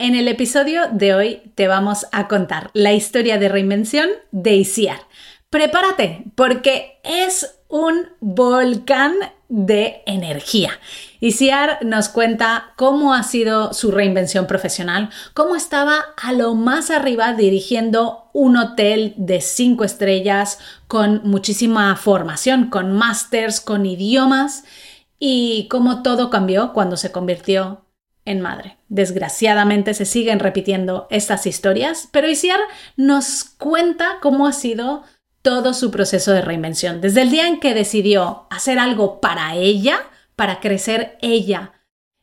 En 0.00 0.14
el 0.14 0.28
episodio 0.28 0.82
de 0.92 1.12
hoy 1.12 1.42
te 1.56 1.66
vamos 1.66 2.06
a 2.12 2.28
contar 2.28 2.70
la 2.72 2.92
historia 2.92 3.36
de 3.36 3.48
reinvención 3.48 4.08
de 4.30 4.54
Isiar. 4.54 5.00
Prepárate 5.50 6.22
porque 6.36 7.00
es 7.02 7.58
un 7.66 8.06
volcán 8.20 9.14
de 9.48 10.04
energía. 10.06 10.70
Isiar 11.18 11.84
nos 11.84 12.10
cuenta 12.10 12.74
cómo 12.76 13.12
ha 13.12 13.24
sido 13.24 13.74
su 13.74 13.90
reinvención 13.90 14.46
profesional, 14.46 15.10
cómo 15.34 15.56
estaba 15.56 16.04
a 16.16 16.32
lo 16.32 16.54
más 16.54 16.92
arriba 16.92 17.32
dirigiendo 17.32 18.30
un 18.32 18.56
hotel 18.56 19.14
de 19.16 19.40
cinco 19.40 19.82
estrellas 19.82 20.60
con 20.86 21.22
muchísima 21.24 21.96
formación, 21.96 22.70
con 22.70 22.92
másters, 22.92 23.60
con 23.60 23.84
idiomas 23.84 24.62
y 25.18 25.66
cómo 25.68 26.04
todo 26.04 26.30
cambió 26.30 26.72
cuando 26.72 26.96
se 26.96 27.10
convirtió 27.10 27.87
en 28.28 28.40
madre. 28.40 28.76
Desgraciadamente 28.88 29.94
se 29.94 30.04
siguen 30.04 30.38
repitiendo 30.38 31.06
estas 31.10 31.46
historias, 31.46 32.08
pero 32.12 32.28
Isiar 32.28 32.60
nos 32.96 33.44
cuenta 33.44 34.18
cómo 34.20 34.46
ha 34.46 34.52
sido 34.52 35.04
todo 35.42 35.72
su 35.74 35.90
proceso 35.90 36.32
de 36.32 36.42
reinvención. 36.42 37.00
Desde 37.00 37.22
el 37.22 37.30
día 37.30 37.46
en 37.46 37.60
que 37.60 37.74
decidió 37.74 38.46
hacer 38.50 38.78
algo 38.78 39.20
para 39.20 39.54
ella, 39.54 40.00
para 40.36 40.60
crecer 40.60 41.16
ella 41.22 41.72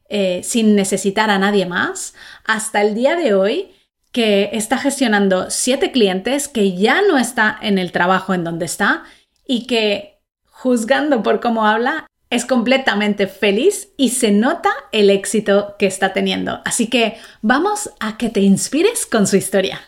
eh, 0.07 0.41
sin 0.43 0.75
necesitar 0.75 1.29
a 1.29 1.39
nadie 1.39 1.65
más, 1.65 2.13
hasta 2.45 2.81
el 2.81 2.93
día 2.93 3.15
de 3.15 3.33
hoy 3.33 3.71
que 4.11 4.51
está 4.53 4.77
gestionando 4.77 5.49
siete 5.49 5.91
clientes, 5.91 6.47
que 6.47 6.77
ya 6.77 7.01
no 7.01 7.17
está 7.17 7.57
en 7.61 7.77
el 7.77 7.91
trabajo 7.91 8.33
en 8.33 8.43
donde 8.43 8.65
está 8.65 9.03
y 9.45 9.67
que, 9.67 10.21
juzgando 10.45 11.23
por 11.23 11.41
cómo 11.41 11.67
habla, 11.67 12.07
es 12.35 12.45
completamente 12.45 13.27
feliz 13.27 13.89
y 13.95 14.09
se 14.09 14.31
nota 14.31 14.69
el 14.91 15.09
éxito 15.09 15.75
que 15.79 15.85
está 15.85 16.11
teniendo. 16.11 16.59
Así 16.65 16.87
que 16.87 17.17
vamos 17.41 17.89
a 18.01 18.17
que 18.17 18.29
te 18.29 18.41
inspires 18.41 19.05
con 19.05 19.25
su 19.25 19.37
historia. 19.37 19.81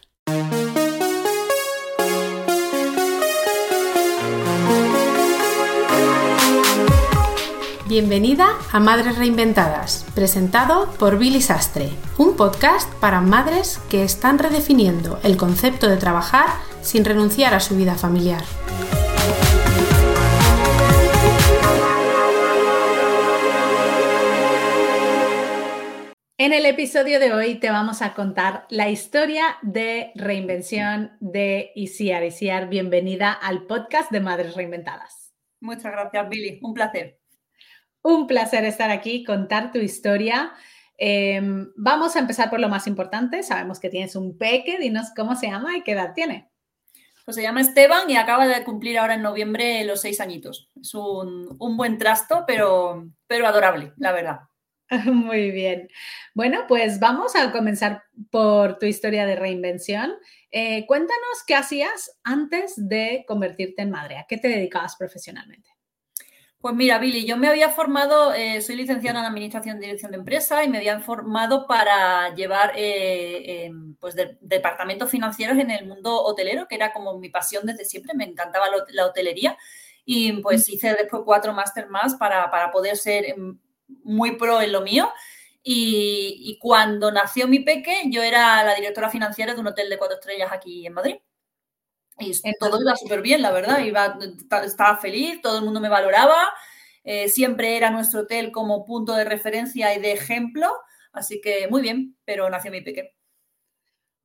Bienvenida 7.89 8.47
a 8.71 8.79
Madres 8.79 9.17
Reinventadas, 9.17 10.05
presentado 10.13 10.91
por 10.99 11.17
Billy 11.17 11.41
Sastre, 11.41 11.89
un 12.17 12.35
podcast 12.35 12.89
para 12.95 13.21
madres 13.21 13.79
que 13.89 14.03
están 14.03 14.39
redefiniendo 14.39 15.19
el 15.23 15.35
concepto 15.35 15.87
de 15.87 15.97
trabajar 15.97 16.47
sin 16.81 17.03
renunciar 17.03 17.53
a 17.53 17.59
su 17.59 17.75
vida 17.75 17.95
familiar. 17.95 18.43
En 26.39 26.53
el 26.53 26.67
episodio 26.67 27.19
de 27.19 27.33
hoy 27.33 27.55
te 27.55 27.71
vamos 27.71 28.03
a 28.03 28.13
contar 28.13 28.67
la 28.69 28.89
historia 28.89 29.57
de 29.63 30.11
reinvención 30.13 31.17
de 31.19 31.71
Isiar. 31.73 32.23
Isiar, 32.23 32.69
bienvenida 32.69 33.31
al 33.31 33.65
podcast 33.65 34.11
de 34.11 34.19
Madres 34.19 34.53
Reinventadas. 34.53 35.33
Muchas 35.61 35.91
gracias, 35.91 36.29
Billy. 36.29 36.59
Un 36.61 36.75
placer. 36.75 37.19
Un 38.03 38.27
placer 38.27 38.65
estar 38.65 38.91
aquí, 38.91 39.23
contar 39.23 39.71
tu 39.71 39.79
historia. 39.79 40.53
Em, 40.99 41.71
vamos 41.75 42.15
a 42.15 42.19
empezar 42.19 42.51
por 42.51 42.59
lo 42.59 42.69
más 42.69 42.85
importante. 42.85 43.41
Sabemos 43.41 43.79
que 43.79 43.89
tienes 43.89 44.15
un 44.15 44.37
peque. 44.37 44.77
Dinos 44.77 45.07
cómo 45.15 45.35
se 45.35 45.47
llama 45.47 45.75
y 45.75 45.81
qué 45.81 45.93
edad 45.93 46.13
tiene. 46.13 46.51
Pues 47.25 47.33
se 47.33 47.41
llama 47.41 47.61
Esteban 47.61 48.07
y 48.11 48.15
acaba 48.15 48.45
de 48.45 48.63
cumplir 48.63 48.99
ahora 48.99 49.15
en 49.15 49.23
noviembre 49.23 49.83
los 49.85 50.01
seis 50.01 50.21
añitos. 50.21 50.69
Es 50.79 50.93
un, 50.93 51.57
buen 51.57 51.97
trasto, 51.97 52.43
pero, 52.45 53.07
pero 53.25 53.47
adorable, 53.47 53.93
la 53.97 54.11
verdad. 54.11 54.41
Muy 55.05 55.51
bien. 55.51 55.89
Bueno, 56.33 56.65
pues 56.67 56.99
vamos 56.99 57.35
a 57.35 57.51
comenzar 57.51 58.03
por 58.31 58.79
tu 58.79 58.85
historia 58.85 59.25
de 59.25 59.35
reinvención. 59.35 60.13
Eh, 60.51 60.85
cuéntanos 60.87 61.43
qué 61.45 61.55
hacías 61.55 62.17
antes 62.23 62.73
de 62.77 63.25
convertirte 63.27 63.81
en 63.81 63.91
madre. 63.91 64.17
¿A 64.17 64.25
qué 64.27 64.37
te 64.37 64.47
dedicabas 64.47 64.95
profesionalmente? 64.95 65.69
Pues 66.59 66.73
mira, 66.73 66.97
Billy, 66.97 67.25
yo 67.25 67.37
me 67.37 67.47
había 67.47 67.69
formado, 67.69 68.33
eh, 68.33 68.61
soy 68.61 68.77
licenciada 68.77 69.19
en 69.19 69.25
Administración 69.25 69.77
y 69.77 69.81
Dirección 69.81 70.11
de 70.11 70.17
Empresa 70.17 70.63
y 70.63 70.69
me 70.69 70.79
había 70.79 70.99
formado 70.99 71.67
para 71.67 72.33
llevar 72.33 72.71
eh, 72.75 73.71
pues 73.99 74.15
departamentos 74.41 75.09
financieros 75.09 75.57
en 75.59 75.69
el 75.69 75.85
mundo 75.85 76.23
hotelero, 76.23 76.67
que 76.67 76.75
era 76.75 76.93
como 76.93 77.19
mi 77.19 77.29
pasión 77.29 77.65
desde 77.67 77.85
siempre, 77.85 78.15
me 78.15 78.25
encantaba 78.25 78.65
la 78.89 79.05
hotelería 79.05 79.55
y 80.03 80.41
pues 80.41 80.67
hice 80.69 80.95
después 80.95 81.21
cuatro 81.25 81.53
máster 81.53 81.89
más 81.89 82.15
para, 82.15 82.49
para 82.49 82.71
poder 82.71 82.97
ser 82.97 83.25
em, 83.25 83.59
muy 83.87 84.37
pro 84.37 84.61
en 84.61 84.71
lo 84.71 84.81
mío. 84.81 85.11
Y, 85.69 86.57
cuando 86.61 87.11
nació 87.11 87.47
mi 87.47 87.59
peque, 87.59 88.03
yo 88.05 88.23
era 88.23 88.63
la 88.63 88.73
directora 88.73 89.09
financiera 89.09 89.53
de 89.53 89.59
un 89.59 89.67
hotel 89.67 89.89
de 89.89 89.97
cuatro 89.97 90.15
estrellas 90.15 90.49
aquí 90.51 90.87
en 90.87 90.93
Madrid. 90.93 91.15
Y 92.19 92.33
todo 92.57 92.81
iba 92.81 92.95
súper 92.95 93.21
bien, 93.21 93.41
la 93.41 93.51
verdad. 93.51 93.79
Iba, 93.79 94.17
estaba 94.63 94.97
feliz, 94.97 95.41
todo 95.41 95.57
el 95.59 95.65
mundo 95.65 95.81
me 95.81 95.89
valoraba. 95.89 96.37
Eh, 97.03 97.27
siempre 97.27 97.75
era 97.75 97.89
nuestro 97.89 98.21
hotel 98.21 98.51
como 98.51 98.85
punto 98.85 99.13
de 99.13 99.25
referencia 99.25 99.93
y 99.93 99.99
de 99.99 100.13
ejemplo. 100.13 100.71
Así 101.11 101.41
que 101.41 101.67
muy 101.69 101.81
bien, 101.81 102.15
pero 102.23 102.49
nació 102.49 102.71
mi 102.71 102.81
peque. 102.81 103.17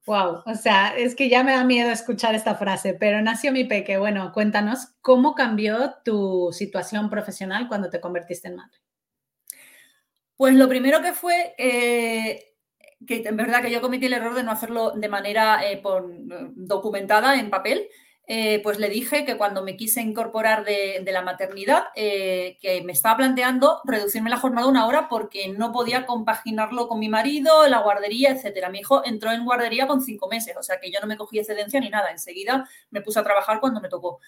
Wow, 0.05 0.43
o 0.47 0.55
sea, 0.57 0.97
es 0.97 1.15
que 1.15 1.29
ya 1.29 1.45
me 1.45 1.53
da 1.53 1.63
miedo 1.63 1.91
escuchar 1.91 2.35
esta 2.35 2.57
frase, 2.57 2.95
pero 2.95 3.23
nació 3.23 3.53
mi 3.53 3.65
peque. 3.65 3.99
Bueno, 3.99 4.33
cuéntanos 4.33 4.95
cómo 5.01 5.35
cambió 5.35 5.95
tu 6.05 6.51
situación 6.53 7.09
profesional 7.09 7.69
cuando 7.69 7.89
te 7.89 8.01
convertiste 8.01 8.49
en 8.49 8.57
madre. 8.57 8.79
Pues 10.43 10.57
lo 10.57 10.69
primero 10.69 11.01
que 11.03 11.13
fue, 11.13 11.55
eh, 11.57 12.57
que 13.07 13.23
en 13.25 13.37
verdad 13.37 13.63
que 13.63 13.71
yo 13.71 13.81
cometí 13.81 14.07
el 14.07 14.15
error 14.15 14.35
de 14.35 14.43
no 14.43 14.51
hacerlo 14.51 14.91
de 14.91 15.09
manera 15.09 15.61
eh, 15.71 15.81
documentada 16.57 17.39
en 17.39 17.49
papel, 17.49 17.87
eh, 18.27 18.59
pues 18.65 18.81
le 18.81 18.89
dije 18.89 19.25
que 19.25 19.37
cuando 19.37 19.63
me 19.63 19.77
quise 19.77 20.01
incorporar 20.01 20.65
de, 20.65 21.01
la 21.13 21.23
maternidad, 21.23 21.85
que 21.95 22.83
me 22.85 22.91
estaba 22.91 23.19
planteando 23.19 23.83
reducirme 23.85 24.31
la 24.31 24.37
jornada 24.37 24.67
una 24.67 24.89
hora 24.89 25.09
porque 25.09 25.47
no 25.47 25.71
podía 25.71 26.07
compaginarlo 26.07 26.89
con 26.89 26.99
mi 26.99 27.09
marido, 27.09 27.69
la 27.69 27.79
guardería, 27.79 28.33
etcétera. 28.33 28.69
Mi 28.69 28.81
hijo 28.81 29.05
entró 29.05 29.31
en 29.31 29.45
guardería 29.45 29.87
con 29.87 30.03
cinco 30.03 30.27
meses, 30.27 30.57
o 30.57 30.63
sea 30.65 30.81
que 30.81 30.91
yo 30.91 30.99
no 31.01 31.07
me 31.07 31.17
cogí 31.17 31.39
excedencia 31.39 31.79
ni 31.79 31.89
nada. 31.89 32.11
Enseguida 32.11 32.69
me 32.91 33.01
puse 33.01 33.21
a 33.21 33.23
trabajar 33.23 33.61
cuando 33.61 33.81
me 33.81 33.89
tocó. 33.89 34.19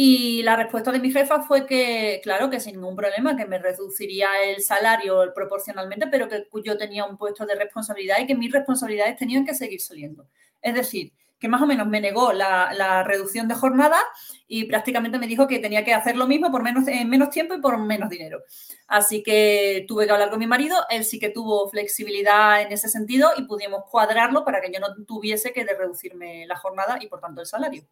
Y 0.00 0.44
la 0.44 0.54
respuesta 0.54 0.92
de 0.92 1.00
mi 1.00 1.10
jefa 1.10 1.42
fue 1.42 1.66
que, 1.66 2.20
claro, 2.22 2.48
que 2.48 2.60
sin 2.60 2.74
ningún 2.74 2.94
problema, 2.94 3.36
que 3.36 3.46
me 3.46 3.58
reduciría 3.58 4.28
el 4.44 4.62
salario 4.62 5.34
proporcionalmente, 5.34 6.06
pero 6.06 6.28
que 6.28 6.46
yo 6.62 6.78
tenía 6.78 7.04
un 7.04 7.16
puesto 7.16 7.44
de 7.44 7.56
responsabilidad 7.56 8.18
y 8.20 8.26
que 8.28 8.36
mis 8.36 8.52
responsabilidades 8.52 9.16
tenían 9.16 9.44
que 9.44 9.54
seguir 9.54 9.80
saliendo. 9.80 10.28
Es 10.62 10.74
decir, 10.74 11.12
que 11.40 11.48
más 11.48 11.60
o 11.62 11.66
menos 11.66 11.88
me 11.88 12.00
negó 12.00 12.32
la, 12.32 13.02
reducción 13.02 13.48
de 13.48 13.56
jornada 13.56 13.98
y 14.46 14.66
prácticamente 14.66 15.18
me 15.18 15.26
dijo 15.26 15.48
que 15.48 15.58
tenía 15.58 15.84
que 15.84 15.94
hacer 15.94 16.14
lo 16.14 16.28
mismo 16.28 16.52
por 16.52 16.62
menos, 16.62 16.86
en 16.86 17.10
menos 17.10 17.30
tiempo 17.30 17.54
y 17.54 17.60
por 17.60 17.76
menos 17.78 18.08
dinero. 18.08 18.44
Así 18.86 19.24
que 19.24 19.84
tuve 19.88 20.06
que 20.06 20.12
hablar 20.12 20.30
con 20.30 20.38
mi 20.38 20.46
marido, 20.46 20.76
él 20.90 21.04
sí 21.04 21.18
que 21.18 21.30
tuvo 21.30 21.68
flexibilidad 21.70 22.62
en 22.62 22.70
ese 22.70 22.88
sentido 22.88 23.30
y 23.36 23.42
pudimos 23.46 23.82
cuadrarlo 23.90 24.44
para 24.44 24.60
que 24.60 24.70
yo 24.72 24.78
no 24.78 24.94
tuviese 25.06 25.52
que 25.52 25.64
reducirme 25.64 26.46
la 26.46 26.54
jornada 26.54 27.00
y 27.00 27.08
por 27.08 27.18
tanto 27.18 27.40
el 27.40 27.48
salario. 27.48 27.82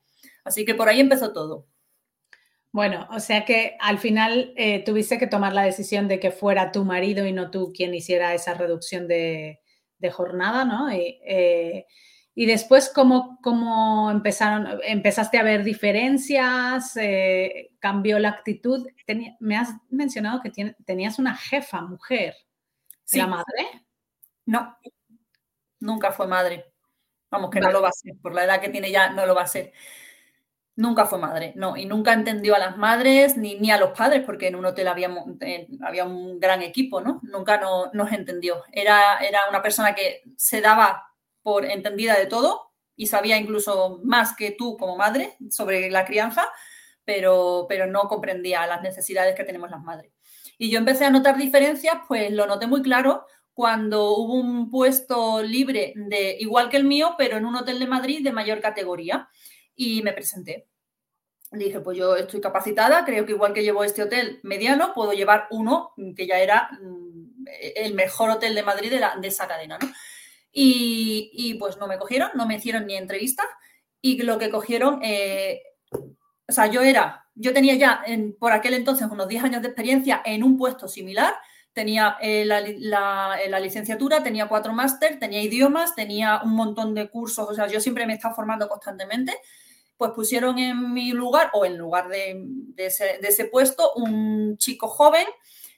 Así 0.44 0.64
que 0.64 0.76
por 0.76 0.88
ahí 0.88 1.00
empezó 1.00 1.32
todo. 1.32 1.66
Bueno, 2.76 3.08
o 3.10 3.20
sea 3.20 3.46
que 3.46 3.74
al 3.80 3.98
final 3.98 4.52
eh, 4.54 4.84
tuviste 4.84 5.16
que 5.16 5.26
tomar 5.26 5.54
la 5.54 5.62
decisión 5.62 6.08
de 6.08 6.20
que 6.20 6.30
fuera 6.30 6.72
tu 6.72 6.84
marido 6.84 7.24
y 7.24 7.32
no 7.32 7.50
tú 7.50 7.72
quien 7.74 7.94
hiciera 7.94 8.34
esa 8.34 8.52
reducción 8.52 9.08
de, 9.08 9.62
jornada, 10.12 10.66
¿no? 10.66 10.92
Y, 10.92 11.18
eh, 11.26 11.86
después, 12.34 12.92
¿cómo, 12.94 13.38
¿cómo, 13.42 14.10
empezaron? 14.10 14.78
¿Empezaste 14.84 15.38
a 15.38 15.42
ver 15.42 15.64
diferencias? 15.64 16.94
Eh, 16.98 17.70
¿Cambió 17.78 18.18
la 18.18 18.28
actitud? 18.28 18.86
me 19.40 19.56
has 19.56 19.70
mencionado 19.88 20.42
que 20.42 20.74
tenías 20.84 21.18
una 21.18 21.34
jefa, 21.34 21.80
mujer. 21.80 22.34
Sí. 23.04 23.16
¿La 23.16 23.26
madre? 23.26 23.86
No, 24.44 24.76
nunca 25.80 26.12
fue 26.12 26.26
madre. 26.26 26.74
Vamos, 27.30 27.48
que 27.48 27.58
no 27.58 27.70
lo 27.70 27.80
va 27.80 27.88
a 27.88 27.92
ser. 27.92 28.12
Por 28.20 28.34
la 28.34 28.44
edad 28.44 28.60
que 28.60 28.68
tiene 28.68 28.90
ya, 28.90 29.08
no 29.08 29.24
lo 29.24 29.34
va 29.34 29.44
a 29.44 29.46
ser. 29.46 29.72
Nunca 30.76 31.06
fue 31.06 31.18
madre, 31.18 31.54
no, 31.56 31.74
y 31.74 31.86
nunca 31.86 32.12
entendió 32.12 32.54
a 32.54 32.58
las 32.58 32.76
madres 32.76 33.38
ni, 33.38 33.54
ni 33.54 33.70
a 33.70 33.78
los 33.78 33.96
padres, 33.96 34.22
porque 34.26 34.48
en 34.48 34.56
un 34.56 34.66
hotel 34.66 34.88
había, 34.88 35.10
había 35.82 36.04
un 36.04 36.38
gran 36.38 36.60
equipo, 36.60 37.00
¿no? 37.00 37.18
Nunca 37.22 37.58
no, 37.58 37.90
nos 37.94 38.12
entendió. 38.12 38.62
Era, 38.72 39.18
era 39.18 39.40
una 39.48 39.62
persona 39.62 39.94
que 39.94 40.22
se 40.36 40.60
daba 40.60 41.14
por 41.42 41.64
entendida 41.64 42.18
de 42.18 42.26
todo 42.26 42.72
y 42.94 43.06
sabía 43.06 43.38
incluso 43.38 44.00
más 44.04 44.36
que 44.36 44.50
tú 44.50 44.76
como 44.76 44.98
madre 44.98 45.36
sobre 45.50 45.90
la 45.90 46.04
crianza, 46.04 46.46
pero, 47.06 47.64
pero 47.70 47.86
no 47.86 48.02
comprendía 48.02 48.66
las 48.66 48.82
necesidades 48.82 49.34
que 49.34 49.44
tenemos 49.44 49.70
las 49.70 49.82
madres. 49.82 50.12
Y 50.58 50.70
yo 50.70 50.78
empecé 50.78 51.06
a 51.06 51.10
notar 51.10 51.38
diferencias, 51.38 51.96
pues 52.06 52.30
lo 52.32 52.46
noté 52.46 52.66
muy 52.66 52.82
claro 52.82 53.24
cuando 53.54 54.10
hubo 54.10 54.34
un 54.34 54.70
puesto 54.70 55.42
libre 55.42 55.94
de 55.96 56.36
igual 56.38 56.68
que 56.68 56.76
el 56.76 56.84
mío, 56.84 57.14
pero 57.16 57.38
en 57.38 57.46
un 57.46 57.56
hotel 57.56 57.78
de 57.78 57.86
Madrid 57.86 58.22
de 58.22 58.32
mayor 58.32 58.60
categoría 58.60 59.30
y 59.76 60.02
me 60.02 60.12
presenté. 60.12 60.66
Dije, 61.52 61.80
pues 61.80 61.96
yo 61.96 62.16
estoy 62.16 62.40
capacitada, 62.40 63.04
creo 63.04 63.24
que 63.24 63.32
igual 63.32 63.52
que 63.52 63.62
llevo 63.62 63.84
este 63.84 64.02
hotel 64.02 64.40
mediano, 64.42 64.92
puedo 64.94 65.12
llevar 65.12 65.46
uno 65.50 65.92
que 66.16 66.26
ya 66.26 66.40
era 66.40 66.68
mm, 66.82 67.44
el 67.76 67.94
mejor 67.94 68.30
hotel 68.30 68.54
de 68.54 68.62
Madrid 68.64 68.90
de, 68.90 69.28
esa 69.28 69.46
cadena, 69.46 69.78
¿no? 69.78 69.88
Y, 70.58 71.54
pues 71.58 71.76
no 71.76 71.86
me 71.86 71.98
cogieron, 71.98 72.30
no 72.34 72.46
me 72.46 72.56
hicieron 72.56 72.86
ni 72.86 72.96
entrevista 72.96 73.42
y 74.00 74.22
lo 74.22 74.38
que 74.38 74.50
cogieron, 74.50 75.00
eh, 75.02 75.60
o 75.92 76.52
sea, 76.52 76.66
yo 76.66 76.80
era, 76.80 77.26
yo 77.34 77.52
tenía 77.52 77.74
ya 77.74 78.02
por 78.38 78.52
aquel 78.52 78.74
entonces 78.74 79.06
unos 79.10 79.28
10 79.28 79.44
años 79.44 79.62
de 79.62 79.68
experiencia 79.68 80.22
en 80.24 80.42
un 80.42 80.56
puesto 80.56 80.88
similar, 80.88 81.34
tenía 81.76 82.16
eh, 82.22 82.46
la, 82.46 82.62
la, 83.48 83.60
licenciatura, 83.60 84.22
tenía 84.22 84.48
cuatro 84.48 84.72
máster, 84.72 85.18
tenía 85.18 85.42
idiomas, 85.42 85.94
tenía 85.94 86.40
un 86.42 86.54
montón 86.54 86.94
de 86.94 87.10
cursos, 87.10 87.50
o 87.50 87.54
sea, 87.54 87.66
yo 87.66 87.80
siempre 87.80 88.06
me 88.06 88.14
he 88.14 88.16
estado 88.16 88.34
formando 88.34 88.66
constantemente, 88.66 89.36
pues 89.96 90.12
pusieron 90.12 90.58
en 90.58 90.92
mi 90.92 91.12
lugar 91.12 91.50
o 91.52 91.64
en 91.64 91.78
lugar 91.78 92.08
de, 92.08 92.44
ese, 92.76 93.18
de 93.20 93.28
ese 93.28 93.46
puesto 93.46 93.92
un 93.94 94.58
chico 94.58 94.88
joven 94.88 95.26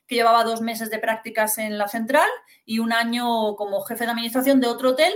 que 0.08 0.16
llevaba 0.16 0.42
dos 0.42 0.62
meses 0.62 0.90
de 0.90 0.98
prácticas 0.98 1.58
en 1.58 1.78
la 1.78 1.86
central 1.86 2.28
y 2.64 2.78
un 2.78 2.92
año 2.92 3.54
como 3.56 3.82
jefe 3.82 4.04
de 4.04 4.10
administración 4.10 4.58
de 4.60 4.66
otro 4.66 4.90
hotel, 4.90 5.12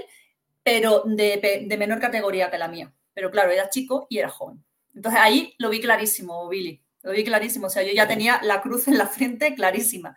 pero 0.62 1.02
de, 1.06 1.66
menor 1.78 1.98
categoría 1.98 2.50
que 2.50 2.58
la 2.58 2.68
mía. 2.68 2.92
Pero 3.14 3.30
claro, 3.30 3.50
era 3.50 3.70
chico 3.70 4.06
y 4.10 4.18
era 4.18 4.28
joven. 4.28 4.62
Entonces 4.94 5.20
ahí 5.20 5.54
lo 5.58 5.70
vi 5.70 5.80
clarísimo, 5.80 6.46
Billy. 6.48 6.82
Lo 7.02 7.12
vi 7.12 7.24
clarísimo. 7.24 7.66
O 7.66 7.70
sea, 7.70 7.82
yo 7.82 7.92
ya 7.92 8.06
tenía 8.06 8.40
la 8.42 8.60
cruz 8.60 8.86
en 8.86 8.98
la 8.98 9.06
frente 9.06 9.54
clarísima. 9.54 10.16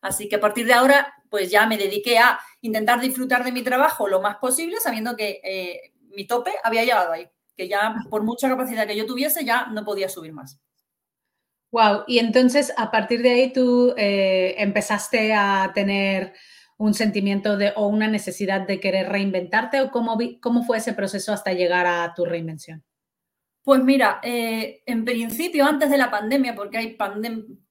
Así 0.00 0.28
que 0.28 0.36
a 0.36 0.40
partir 0.40 0.66
de 0.66 0.72
ahora, 0.72 1.14
pues 1.30 1.50
ya 1.50 1.66
me 1.66 1.76
dediqué 1.76 2.18
a 2.18 2.40
intentar 2.62 3.00
disfrutar 3.00 3.44
de 3.44 3.52
mi 3.52 3.62
trabajo 3.62 4.08
lo 4.08 4.20
más 4.20 4.36
posible, 4.36 4.76
sabiendo 4.80 5.16
que 5.16 5.40
eh, 5.44 5.92
mi 6.10 6.26
tope 6.26 6.52
había 6.62 6.84
llegado 6.84 7.12
ahí. 7.12 7.28
Que 7.56 7.68
ya 7.68 7.94
por 8.10 8.22
mucha 8.22 8.48
capacidad 8.48 8.86
que 8.86 8.96
yo 8.96 9.06
tuviese, 9.06 9.44
ya 9.44 9.66
no 9.66 9.84
podía 9.84 10.08
subir 10.08 10.32
más. 10.32 10.60
Wow, 11.70 12.04
y 12.06 12.20
entonces 12.20 12.72
a 12.76 12.90
partir 12.90 13.20
de 13.22 13.30
ahí 13.30 13.52
tú 13.52 13.94
eh, 13.96 14.54
empezaste 14.58 15.34
a 15.34 15.72
tener 15.74 16.32
un 16.76 16.94
sentimiento 16.94 17.56
de 17.56 17.72
o 17.76 17.88
una 17.88 18.08
necesidad 18.08 18.66
de 18.66 18.80
querer 18.80 19.08
reinventarte 19.08 19.80
o 19.80 19.90
cómo, 19.90 20.16
cómo 20.40 20.64
fue 20.64 20.78
ese 20.78 20.92
proceso 20.92 21.32
hasta 21.32 21.52
llegar 21.52 21.86
a 21.86 22.12
tu 22.14 22.24
reinvención? 22.24 22.84
Pues 23.64 23.82
mira, 23.82 24.20
eh, 24.22 24.82
en 24.84 25.06
principio 25.06 25.64
antes 25.64 25.88
de 25.88 25.96
la 25.96 26.10
pandemia, 26.10 26.54
porque 26.54 26.76
hay 26.76 26.98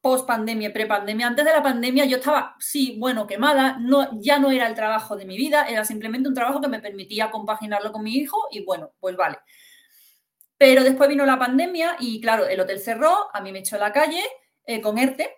post 0.01 0.25
pandemia, 0.25 0.73
pre 0.73 0.87
pandemia, 0.87 1.27
antes 1.27 1.45
de 1.45 1.51
la 1.51 1.61
pandemia 1.61 2.05
yo 2.05 2.17
estaba, 2.17 2.55
sí, 2.57 2.97
bueno, 2.99 3.27
quemada, 3.27 3.77
no, 3.79 4.19
ya 4.19 4.39
no 4.39 4.49
era 4.49 4.67
el 4.67 4.73
trabajo 4.73 5.15
de 5.15 5.25
mi 5.25 5.37
vida, 5.37 5.67
era 5.67 5.85
simplemente 5.85 6.27
un 6.27 6.33
trabajo 6.33 6.59
que 6.59 6.67
me 6.67 6.79
permitía 6.79 7.29
compaginarlo 7.29 7.91
con 7.91 8.01
mi 8.01 8.15
hijo 8.15 8.37
y 8.51 8.65
bueno, 8.65 8.91
pues 8.99 9.15
vale. 9.15 9.37
Pero 10.63 10.85
después 10.85 11.09
vino 11.09 11.25
la 11.25 11.37
pandemia 11.37 11.97
y 11.99 12.21
claro, 12.21 12.47
el 12.47 12.57
hotel 12.57 12.79
cerró, 12.79 13.27
a 13.33 13.41
mí 13.41 13.51
me 13.51 13.59
echó 13.59 13.75
a 13.75 13.79
la 13.79 13.91
calle 13.91 14.23
eh, 14.65 14.79
con 14.79 14.97
ERTE. 14.97 15.29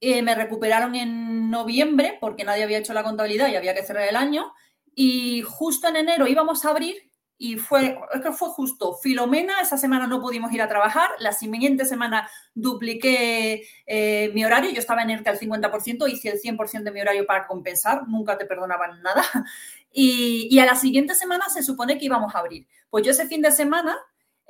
Eh, 0.00 0.22
me 0.22 0.34
recuperaron 0.34 0.94
en 0.94 1.50
noviembre 1.50 2.16
porque 2.18 2.44
nadie 2.44 2.62
había 2.62 2.78
hecho 2.78 2.94
la 2.94 3.02
contabilidad 3.02 3.50
y 3.50 3.56
había 3.56 3.74
que 3.74 3.82
cerrar 3.82 4.08
el 4.08 4.16
año. 4.16 4.54
Y 4.94 5.42
justo 5.42 5.86
en 5.86 5.96
enero 5.96 6.26
íbamos 6.26 6.64
a 6.64 6.70
abrir 6.70 6.96
y 7.36 7.58
fue, 7.58 7.98
es 8.14 8.22
que 8.22 8.32
fue 8.32 8.48
justo. 8.48 8.94
Filomena, 8.94 9.60
esa 9.60 9.76
semana 9.76 10.06
no 10.06 10.22
pudimos 10.22 10.50
ir 10.50 10.62
a 10.62 10.68
trabajar. 10.68 11.10
La 11.18 11.32
siguiente 11.32 11.84
semana 11.84 12.30
dupliqué 12.54 13.62
eh, 13.84 14.30
mi 14.32 14.46
horario. 14.46 14.70
Yo 14.70 14.78
estaba 14.78 15.02
en 15.02 15.10
ERTE 15.10 15.28
al 15.28 15.38
50%, 15.38 16.10
hice 16.10 16.30
el 16.30 16.40
100% 16.40 16.84
de 16.84 16.90
mi 16.90 17.02
horario 17.02 17.26
para 17.26 17.46
compensar. 17.46 18.08
Nunca 18.08 18.38
te 18.38 18.46
perdonaban 18.46 19.02
nada. 19.02 19.22
Y, 19.92 20.46
y 20.52 20.60
a 20.60 20.66
la 20.66 20.76
siguiente 20.76 21.16
semana 21.16 21.48
se 21.48 21.64
supone 21.64 21.98
que 21.98 22.04
íbamos 22.04 22.32
a 22.32 22.38
abrir. 22.38 22.64
Pues 22.90 23.04
yo 23.04 23.10
ese 23.10 23.26
fin 23.26 23.42
de 23.42 23.50
semana 23.50 23.98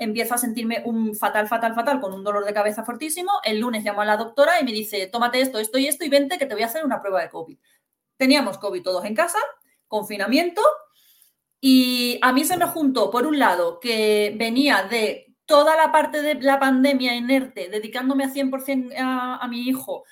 empiezo 0.01 0.35
a 0.35 0.39
sentirme 0.39 0.83
un 0.87 1.15
fatal, 1.15 1.47
fatal, 1.47 1.75
fatal, 1.75 2.01
con 2.01 2.15
un 2.15 2.25
dolor 2.25 2.47
de 2.47 2.55
cabeza 2.55 2.85
fortísimo. 2.85 3.31
El 3.45 3.61
lunes 3.61 3.85
llamo 3.85 4.01
a 4.01 4.07
la 4.07 4.17
doctora 4.17 4.59
y 4.59 4.65
me 4.65 4.73
dice, 4.73 5.07
tómate 5.09 5.43
esto, 5.43 5.59
esto 5.59 5.79
y 5.79 5.87
esto 5.87 6.07
y 6.07 6.09
vente 6.09 6.39
que 6.39 6.47
te 6.47 6.55
voy 6.55 6.63
a 6.63 6.67
hacer 6.67 6.85
una 6.87 7.03
prueba 7.03 7.21
de 7.21 7.29
COVID. 7.29 7.59
Teníamos 8.17 8.57
COVID 8.57 8.83
todos 8.83 9.05
en 9.05 9.15
casa, 9.15 9.39
confinamiento, 9.89 10.63
y 11.61 12.19
a 12.23 12.33
mí 12.33 12.45
se 12.45 12.57
me 12.57 12.67
juntó, 12.67 13.11
por 13.11 13.27
un 13.27 13.39
lado, 13.39 13.79
que 13.79 14.35
venía 14.39 14.85
de 14.85 15.37
toda 15.45 15.77
la 15.77 15.93
parte 15.93 16.23
de 16.23 16.37
la 16.37 16.59
pandemia 16.59 17.15
inerte, 17.15 17.69
dedicándome 17.69 18.25
a 18.25 18.33
100% 18.33 18.95
a, 18.97 19.47
mi 19.49 19.69
hijo, 19.69 20.05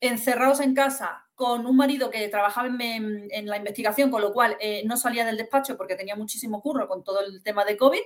encerrados 0.00 0.60
en 0.60 0.74
casa, 0.74 1.26
con 1.34 1.66
un 1.66 1.76
marido 1.76 2.08
que 2.08 2.26
trabajaba 2.28 2.68
en, 2.68 3.46
la 3.46 3.58
investigación, 3.58 4.10
con 4.10 4.22
lo 4.22 4.32
cual 4.32 4.56
eh, 4.58 4.84
no 4.86 4.96
salía 4.96 5.26
del 5.26 5.36
despacho 5.36 5.76
porque 5.76 5.96
tenía 5.96 6.16
muchísimo 6.16 6.62
curro 6.62 6.88
con 6.88 7.04
todo 7.04 7.20
el 7.20 7.42
tema 7.42 7.66
de 7.66 7.76
COVID 7.76 8.00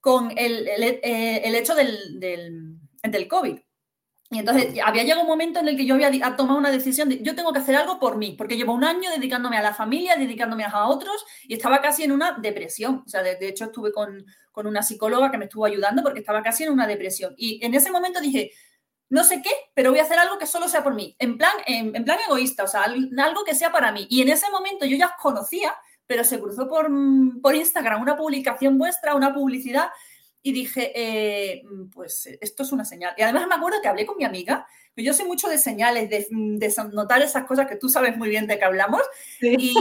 con 0.00 0.32
el, 0.36 0.66
eh, 0.68 1.58
hecho 1.58 1.74
del, 1.74 2.18
del, 2.20 3.28
COVID. 3.28 3.58
Y 4.32 4.38
entonces 4.38 4.74
había 4.84 5.02
llegado 5.02 5.22
un 5.22 5.26
momento 5.26 5.58
en 5.58 5.68
el 5.68 5.76
que 5.76 5.84
yo 5.84 5.94
había 5.96 6.36
tomado 6.36 6.56
una 6.56 6.70
decisión 6.70 7.08
de 7.08 7.20
yo 7.20 7.34
tengo 7.34 7.52
que 7.52 7.58
hacer 7.58 7.74
algo 7.74 7.98
por 7.98 8.16
mí, 8.16 8.36
porque 8.38 8.56
llevo 8.56 8.72
un 8.72 8.84
año 8.84 9.10
dedicándome 9.10 9.56
a 9.56 9.62
la 9.62 9.74
familia, 9.74 10.16
dedicándome 10.16 10.64
a 10.64 10.86
otros 10.86 11.24
y 11.42 11.54
estaba 11.54 11.80
casi 11.80 12.04
en 12.04 12.12
una 12.12 12.38
depresión. 12.40 13.02
O 13.04 13.08
sea, 13.08 13.22
de, 13.22 13.36
hecho 13.40 13.64
estuve 13.64 13.92
con, 13.92 14.24
una 14.54 14.82
psicóloga 14.82 15.30
que 15.30 15.38
me 15.38 15.46
estuvo 15.46 15.64
ayudando 15.64 16.02
porque 16.02 16.20
estaba 16.20 16.42
casi 16.42 16.64
en 16.64 16.72
una 16.72 16.86
depresión. 16.86 17.34
Y 17.36 17.64
en 17.64 17.74
ese 17.74 17.90
momento 17.90 18.20
dije, 18.20 18.52
no 19.08 19.24
sé 19.24 19.42
qué, 19.42 19.50
pero 19.74 19.90
voy 19.90 19.98
a 19.98 20.04
hacer 20.04 20.18
algo 20.18 20.38
que 20.38 20.46
solo 20.46 20.68
sea 20.68 20.84
por 20.84 20.94
mí, 20.94 21.16
en 21.18 21.36
plan, 21.36 21.52
en, 21.66 21.96
en 21.96 22.04
plan 22.04 22.18
egoísta, 22.24 22.62
o 22.62 22.68
sea, 22.68 22.82
algo 22.84 23.44
que 23.44 23.54
sea 23.56 23.72
para 23.72 23.90
mí. 23.90 24.06
Y 24.10 24.22
en 24.22 24.28
ese 24.28 24.48
momento 24.50 24.86
yo 24.86 24.96
ya 24.96 25.16
conocía 25.20 25.74
pero 26.10 26.24
se 26.24 26.40
cruzó 26.40 26.66
por, 26.68 26.90
por 27.40 27.54
Instagram 27.54 28.02
una 28.02 28.16
publicación 28.16 28.76
vuestra, 28.78 29.14
una 29.14 29.32
publicidad, 29.32 29.90
y 30.42 30.50
dije, 30.50 30.90
eh, 30.92 31.62
pues 31.92 32.26
esto 32.40 32.64
es 32.64 32.72
una 32.72 32.84
señal. 32.84 33.14
Y 33.16 33.22
además 33.22 33.46
me 33.46 33.54
acuerdo 33.54 33.80
que 33.80 33.86
hablé 33.86 34.06
con 34.06 34.16
mi 34.16 34.24
amiga, 34.24 34.66
que 34.96 35.04
yo 35.04 35.14
sé 35.14 35.24
mucho 35.24 35.48
de 35.48 35.56
señales, 35.56 36.10
de, 36.10 36.26
notar 36.90 37.22
esas 37.22 37.44
cosas 37.44 37.68
que 37.68 37.76
tú 37.76 37.88
sabes 37.88 38.16
muy 38.16 38.28
bien 38.28 38.48
de 38.48 38.58
que 38.58 38.64
hablamos. 38.64 39.02
Y, 39.40 39.72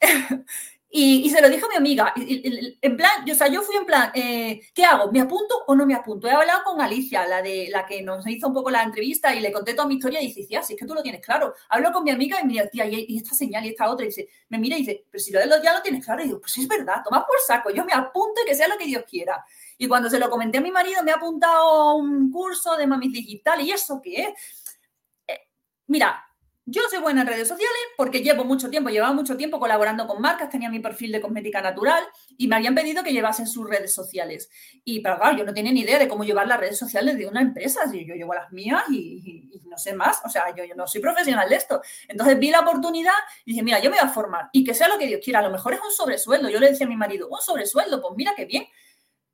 Y, 0.94 1.30
se 1.30 1.40
lo 1.40 1.48
dijo 1.48 1.64
a 1.64 1.70
mi 1.70 1.76
amiga, 1.76 2.12
en 2.16 2.96
plan, 2.98 3.24
yo, 3.24 3.32
o 3.32 3.36
sea, 3.36 3.48
yo 3.48 3.62
fui 3.62 3.76
en 3.76 3.86
plan, 3.86 4.12
eh, 4.14 4.60
¿qué 4.74 4.84
hago? 4.84 5.10
¿Me 5.10 5.22
apunto 5.22 5.64
o 5.66 5.74
no 5.74 5.86
me 5.86 5.94
apunto? 5.94 6.28
He 6.28 6.32
hablado 6.32 6.64
con 6.64 6.82
Alicia, 6.82 7.26
la 7.26 7.40
de 7.40 7.68
la 7.70 7.86
que 7.86 8.02
nos 8.02 8.26
hizo 8.26 8.48
un 8.48 8.52
poco 8.52 8.70
la 8.70 8.82
entrevista 8.82 9.34
y 9.34 9.40
le 9.40 9.50
conté 9.50 9.72
toda 9.72 9.88
mi 9.88 9.94
historia 9.94 10.20
y 10.20 10.26
dice, 10.26 10.44
tía, 10.46 10.62
si 10.62 10.74
es 10.74 10.78
que 10.78 10.84
tú 10.84 10.92
lo 10.92 11.02
tienes 11.02 11.24
claro. 11.24 11.54
Hablo 11.70 11.92
con 11.92 12.04
mi 12.04 12.10
amiga 12.10 12.38
y 12.42 12.46
me 12.46 12.52
dice, 12.52 12.68
tía, 12.68 12.86
y 12.86 13.16
esta 13.16 13.34
señal 13.34 13.64
y 13.64 13.70
esta 13.70 13.88
otra, 13.88 14.04
y 14.04 14.10
dice, 14.10 14.28
me 14.50 14.58
mira 14.58 14.76
y 14.76 14.80
dice, 14.80 15.06
pero 15.10 15.24
si 15.24 15.32
lo 15.32 15.40
de 15.40 15.46
los 15.46 15.62
ya 15.62 15.72
lo 15.72 15.80
tienes 15.80 16.04
claro, 16.04 16.20
y 16.20 16.26
digo, 16.26 16.40
pues 16.40 16.58
es 16.58 16.68
verdad, 16.68 16.96
toma 17.02 17.26
por 17.26 17.38
saco, 17.46 17.70
yo 17.70 17.86
me 17.86 17.94
apunto 17.94 18.42
y 18.44 18.48
que 18.48 18.54
sea 18.54 18.68
lo 18.68 18.76
que 18.76 18.84
Dios 18.84 19.04
quiera. 19.08 19.42
Y 19.78 19.88
cuando 19.88 20.10
se 20.10 20.18
lo 20.18 20.28
comenté 20.28 20.58
a 20.58 20.60
mi 20.60 20.70
marido, 20.70 21.02
me 21.02 21.12
ha 21.12 21.14
apuntado 21.14 21.94
un 21.94 22.30
curso 22.30 22.76
de 22.76 22.86
mamis 22.86 23.14
digital, 23.14 23.62
¿y 23.62 23.70
eso 23.70 23.98
qué 24.02 24.24
es? 24.24 24.78
Eh, 25.26 25.40
mira, 25.86 26.22
yo 26.64 26.82
soy 26.88 27.00
buena 27.00 27.22
en 27.22 27.26
redes 27.26 27.48
sociales 27.48 27.76
porque 27.96 28.20
llevo 28.20 28.44
mucho 28.44 28.70
tiempo, 28.70 28.88
llevaba 28.88 29.12
mucho 29.12 29.36
tiempo 29.36 29.58
colaborando 29.58 30.06
con 30.06 30.22
marcas, 30.22 30.48
tenía 30.48 30.70
mi 30.70 30.78
perfil 30.78 31.10
de 31.10 31.20
cosmética 31.20 31.60
natural 31.60 32.04
y 32.38 32.46
me 32.46 32.54
habían 32.54 32.74
pedido 32.74 33.02
que 33.02 33.12
llevasen 33.12 33.48
sus 33.48 33.68
redes 33.68 33.92
sociales. 33.92 34.48
Y 34.84 35.00
pero 35.00 35.18
claro, 35.18 35.36
yo 35.36 35.44
no 35.44 35.52
tenía 35.52 35.72
ni 35.72 35.80
idea 35.80 35.98
de 35.98 36.06
cómo 36.06 36.22
llevar 36.22 36.46
las 36.46 36.60
redes 36.60 36.78
sociales 36.78 37.18
de 37.18 37.26
una 37.26 37.40
empresa. 37.40 37.80
yo 37.92 38.14
llevo 38.14 38.32
las 38.32 38.52
mías 38.52 38.84
y, 38.90 39.50
no 39.64 39.76
sé 39.76 39.92
más. 39.94 40.20
O 40.24 40.28
sea, 40.28 40.54
yo, 40.54 40.62
no 40.76 40.86
soy 40.86 41.00
profesional 41.00 41.48
de 41.48 41.56
esto. 41.56 41.82
Entonces 42.06 42.38
vi 42.38 42.50
la 42.50 42.60
oportunidad 42.60 43.12
y 43.44 43.52
dije, 43.52 43.64
mira, 43.64 43.80
yo 43.80 43.90
me 43.90 43.96
voy 43.98 44.08
a 44.08 44.12
formar 44.12 44.48
y 44.52 44.62
que 44.62 44.74
sea 44.74 44.86
lo 44.86 44.98
que 44.98 45.06
Dios 45.06 45.20
quiera. 45.22 45.40
A 45.40 45.42
lo 45.42 45.50
mejor 45.50 45.74
es 45.74 45.80
un 45.80 45.90
sobresueldo. 45.90 46.48
Yo 46.48 46.60
le 46.60 46.68
decía 46.68 46.86
a 46.86 46.88
mi 46.88 46.96
marido, 46.96 47.28
un 47.28 47.40
sobresueldo, 47.40 48.00
pues 48.00 48.14
mira 48.16 48.34
qué 48.36 48.44
bien. 48.44 48.66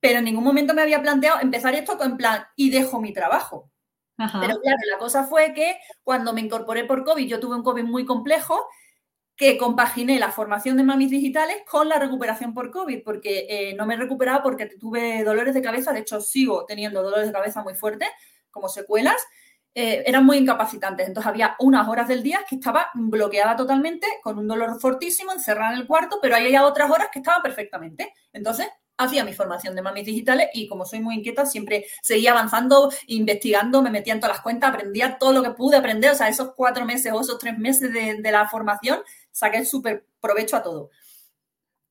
Pero 0.01 0.21
en 0.21 0.25
ningún 0.25 0.45
momento 0.45 0.73
me 0.73 0.83
había 0.83 1.03
planteado 1.03 1.41
empezar 1.41 1.75
esto 1.75 2.03
en 2.03 2.17
plan 2.17 2.45
y 2.57 2.71
dejo 2.71 3.01
mi 3.01 3.13
trabajo. 3.13 3.71
Pero 4.19 4.61
claro, 4.61 4.79
la 4.91 4.99
cosa 4.99 5.25
fue 5.25 5.55
que 5.55 5.79
cuando 6.03 6.33
me 6.33 6.41
incorporé 6.41 6.85
por 6.85 7.05
COVID, 7.05 7.27
yo 7.27 7.39
tuve 7.39 7.55
un 7.55 7.63
COVID 7.63 7.85
muy 7.85 8.05
complejo, 8.05 8.67
que 9.37 9.57
compaginé 9.57 10.19
la 10.19 10.33
formación 10.33 10.77
de 10.77 10.83
mamis 10.83 11.11
digitales 11.11 11.59
con 11.71 11.89
la 11.89 12.01
recuperación 12.01 12.53
por 12.53 12.73
COVID, 12.73 13.05
porque 13.05 13.47
eh, 13.49 13.75
no 13.75 13.87
me 13.87 13.97
recuperaba 13.97 14.43
porque 14.43 14.67
tuve 14.67 15.23
dolores 15.23 15.55
de 15.55 15.63
cabeza, 15.63 15.93
de 15.93 16.01
hecho 16.01 16.21
sigo 16.21 16.65
teniendo 16.67 17.05
dolores 17.05 17.29
de 17.29 17.33
cabeza 17.33 17.63
muy 17.63 17.75
fuertes, 17.75 18.09
como 18.51 18.69
secuelas, 18.69 19.15
eh, 19.77 20.03
eran 20.07 20.27
muy 20.27 20.39
incapacitantes. 20.39 21.07
Entonces 21.07 21.29
había 21.29 21.55
unas 21.61 21.87
horas 21.89 22.09
del 22.09 22.25
día 22.25 22.41
que 22.49 22.57
estaba 22.57 22.91
bloqueada 22.95 23.55
totalmente, 23.55 24.09
con 24.25 24.39
un 24.39 24.49
dolor 24.49 24.81
fortísimo, 24.81 25.31
encerrada 25.31 25.73
en 25.73 25.79
el 25.83 25.87
cuarto, 25.87 26.19
pero 26.21 26.35
había 26.35 26.67
otras 26.67 26.91
horas 26.91 27.07
que 27.13 27.21
estaban 27.21 27.41
perfectamente. 27.41 28.13
Entonces 28.33 28.67
hacía 28.99 29.25
mi 29.25 29.33
formación 29.33 29.75
de 29.75 29.83
mamis 29.83 30.05
digitales 30.05 30.49
y 30.53 30.69
como 30.69 30.85
soy 30.85 31.01
muy 31.01 31.15
inquieta, 31.15 31.47
siempre 31.47 31.87
seguía 32.03 32.33
avanzando, 32.33 32.93
investigando, 33.07 33.81
me 33.81 33.91
metía 33.91 34.13
en 34.13 34.21
todas 34.21 34.37
las 34.37 34.43
cuentas, 34.43 34.71
aprendía 34.71 35.17
todo 35.19 35.33
lo 35.33 35.43
que 35.43 35.51
pude 35.53 35.77
aprender, 35.77 36.11
o 36.11 36.15
sea, 36.15 36.29
esos 36.29 36.53
cuatro 36.55 36.85
meses 36.85 37.13
o 37.13 37.21
esos 37.21 37.39
tres 37.39 37.57
meses 37.57 37.93
de, 37.93 38.29
la 38.29 38.49
formación, 38.49 39.01
saqué 39.31 39.65
súper 39.65 40.05
provecho 40.21 40.57
a 40.57 40.63
todo. 40.63 40.91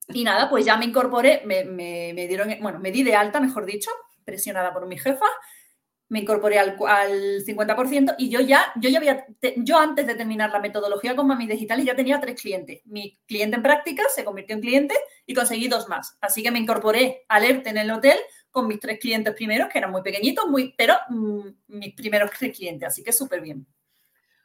Y 0.09 0.23
nada, 0.23 0.49
pues 0.49 0.65
ya 0.65 0.77
me 0.77 0.85
incorporé, 0.85 1.41
me, 1.45 1.63
me, 1.63 2.27
dieron, 2.27 2.53
bueno, 2.61 2.79
me 2.79 2.91
di 2.91 3.03
de 3.03 3.15
alta, 3.15 3.39
mejor 3.39 3.65
dicho, 3.65 3.89
presionada 4.23 4.73
por 4.73 4.85
mi 4.85 4.99
jefa, 4.99 5.25
me 6.09 6.19
incorporé 6.19 6.57
al, 6.57 6.77
al 6.87 7.43
50% 7.43 8.15
y 8.17 8.29
yo 8.29 8.39
ya, 8.39 8.71
yo 8.77 8.89
ya 8.89 8.97
había, 8.97 9.25
yo 9.57 9.77
antes 9.77 10.07
de 10.07 10.15
terminar 10.15 10.51
la 10.51 10.59
metodología 10.59 11.15
con 11.15 11.27
Mami 11.27 11.47
Digitales 11.47 11.85
ya 11.85 11.95
tenía 11.95 12.19
tres 12.19 12.41
clientes. 12.41 12.81
Mi 12.85 13.19
cliente 13.25 13.57
en 13.57 13.63
práctica 13.63 14.03
se 14.13 14.23
convirtió 14.23 14.55
en 14.55 14.61
cliente 14.61 14.95
y 15.25 15.33
conseguí 15.33 15.67
dos 15.67 15.89
más. 15.89 16.17
Así 16.21 16.41
que 16.41 16.51
me 16.51 16.59
incorporé 16.59 17.25
al 17.27 17.43
ERTE 17.43 17.71
en 17.71 17.77
el 17.77 17.91
hotel 17.91 18.17
con 18.49 18.67
mis 18.67 18.79
tres 18.79 18.99
clientes 18.99 19.33
primeros, 19.35 19.67
que 19.69 19.77
eran 19.77 19.91
muy 19.91 20.01
pequeñitos, 20.01 20.47
muy, 20.47 20.73
pero 20.77 20.95
mm, 21.09 21.47
mis 21.67 21.93
primeros 21.93 22.31
tres 22.31 22.55
clientes. 22.55 22.87
Así 22.87 23.03
que 23.03 23.11
súper 23.11 23.41
bien. 23.41 23.67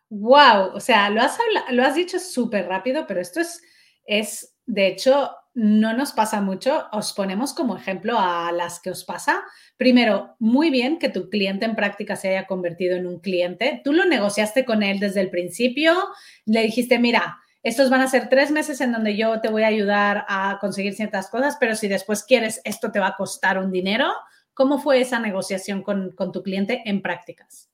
Wow, 0.08 0.74
o 0.74 0.80
sea, 0.80 1.08
lo 1.08 1.22
has, 1.22 1.38
lo 1.70 1.82
has 1.84 1.94
dicho 1.94 2.18
súper 2.18 2.66
rápido, 2.66 3.06
pero 3.06 3.20
esto 3.20 3.40
es, 3.40 3.62
es 4.04 4.54
De 4.66 4.88
hecho, 4.88 5.30
no 5.54 5.92
nos 5.92 6.12
pasa 6.12 6.40
mucho, 6.40 6.86
os 6.92 7.12
ponemos 7.12 7.52
como 7.52 7.76
ejemplo 7.76 8.18
a 8.18 8.52
las 8.52 8.80
que 8.80 8.90
os 8.90 9.04
pasa. 9.04 9.42
Primero, 9.76 10.36
muy 10.38 10.70
bien 10.70 10.98
que 10.98 11.08
tu 11.08 11.28
cliente 11.28 11.66
en 11.66 11.76
práctica 11.76 12.16
se 12.16 12.28
haya 12.28 12.46
convertido 12.46 12.96
en 12.96 13.06
un 13.06 13.20
cliente. 13.20 13.80
Tú 13.84 13.92
lo 13.92 14.04
negociaste 14.04 14.64
con 14.64 14.82
él 14.82 14.98
desde 14.98 15.20
el 15.20 15.30
principio, 15.30 15.94
le 16.46 16.62
dijiste, 16.62 16.98
mira, 16.98 17.38
estos 17.62 17.90
van 17.90 18.00
a 18.00 18.08
ser 18.08 18.28
tres 18.28 18.50
meses 18.50 18.80
en 18.80 18.92
donde 18.92 19.16
yo 19.16 19.40
te 19.40 19.48
voy 19.48 19.62
a 19.62 19.68
ayudar 19.68 20.24
a 20.28 20.58
conseguir 20.60 20.94
ciertas 20.94 21.28
cosas, 21.28 21.56
pero 21.60 21.76
si 21.76 21.86
después 21.86 22.24
quieres, 22.24 22.60
esto 22.64 22.90
te 22.90 22.98
va 22.98 23.08
a 23.08 23.16
costar 23.16 23.58
un 23.58 23.70
dinero. 23.70 24.12
¿Cómo 24.54 24.78
fue 24.78 25.00
esa 25.00 25.18
negociación 25.18 25.82
con, 25.82 26.14
tu 26.16 26.42
cliente 26.42 26.82
en 26.86 27.02
prácticas? 27.02 27.71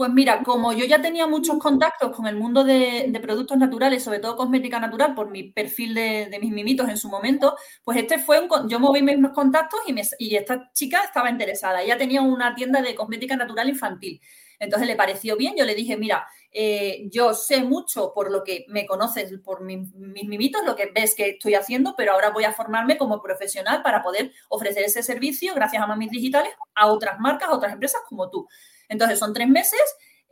Pues 0.00 0.10
mira, 0.14 0.42
como 0.42 0.72
yo 0.72 0.86
ya 0.86 1.02
tenía 1.02 1.26
muchos 1.26 1.58
contactos 1.58 2.16
con 2.16 2.26
el 2.26 2.34
mundo 2.34 2.64
de, 2.64 3.12
productos 3.20 3.58
naturales, 3.58 4.02
sobre 4.02 4.18
todo 4.18 4.34
cosmética 4.34 4.80
natural, 4.80 5.14
por 5.14 5.30
mi 5.30 5.52
perfil 5.52 5.92
de, 5.92 6.38
mis 6.40 6.52
mimitos 6.52 6.88
en 6.88 6.96
su 6.96 7.10
momento, 7.10 7.54
pues 7.84 7.98
este 7.98 8.18
fue 8.18 8.40
un. 8.40 8.48
Yo 8.66 8.80
moví 8.80 9.02
mis 9.02 9.18
contactos 9.32 9.78
y, 10.18 10.34
esta 10.36 10.70
chica 10.72 11.02
estaba 11.04 11.28
interesada. 11.28 11.82
Ella 11.82 11.98
tenía 11.98 12.22
una 12.22 12.54
tienda 12.54 12.80
de 12.80 12.94
cosmética 12.94 13.36
natural 13.36 13.68
infantil. 13.68 14.22
Entonces 14.58 14.88
le 14.88 14.96
pareció 14.96 15.36
bien, 15.36 15.54
yo 15.54 15.66
le 15.66 15.74
dije, 15.74 15.98
mira, 15.98 16.26
eh, 16.50 17.06
yo 17.12 17.34
sé 17.34 17.62
mucho 17.62 18.14
por 18.14 18.30
lo 18.30 18.42
que 18.42 18.64
me 18.68 18.86
conoces, 18.86 19.30
por 19.44 19.62
mis 19.62 19.92
mimitos, 19.94 20.62
lo 20.64 20.76
que 20.76 20.90
ves 20.94 21.14
que 21.14 21.28
estoy 21.28 21.56
haciendo, 21.56 21.92
pero 21.94 22.12
ahora 22.12 22.30
voy 22.30 22.44
a 22.44 22.52
formarme 22.52 22.96
como 22.96 23.20
profesional 23.20 23.82
para 23.82 24.02
poder 24.02 24.32
ofrecer 24.48 24.82
ese 24.82 25.02
servicio, 25.02 25.54
gracias 25.54 25.82
a 25.82 25.86
Mamis 25.86 26.10
Digitales, 26.10 26.54
a 26.74 26.86
otras 26.86 27.20
marcas, 27.20 27.50
a 27.50 27.54
otras 27.54 27.74
empresas 27.74 28.00
como 28.08 28.30
tú. 28.30 28.48
Entonces 28.90 29.18
son 29.18 29.32
tres 29.32 29.48
meses 29.48 29.80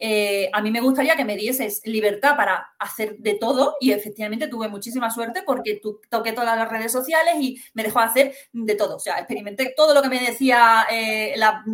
eh, 0.01 0.49
a 0.53 0.63
mí 0.63 0.71
me 0.71 0.81
gustaría 0.81 1.17
que 1.17 1.25
me 1.25 1.37
dieses 1.37 1.85
libertad 1.85 2.37
para 2.37 2.75
hacer 2.79 3.17
de 3.19 3.35
todo 3.35 3.77
y 3.81 3.91
efectivamente 3.91 4.47
tuve 4.47 4.69
muchísima 4.69 5.11
suerte 5.11 5.43
porque 5.45 5.81
toqué 6.09 6.33
todas 6.33 6.57
las 6.57 6.69
redes 6.71 6.93
sociales 6.93 7.35
y 7.41 7.61
me 7.75 7.83
dejó 7.83 7.99
hacer 7.99 8.33
de 8.53 8.75
todo. 8.77 8.97
O 8.97 9.01
sea, 9.01 9.19
experimenté 9.19 9.75
todo 9.77 9.95
lo 9.95 10.03
que 10.03 10.09
me 10.09 10.21
decía 10.21 10.87
eh, 10.91 11.35
la, 11.37 11.65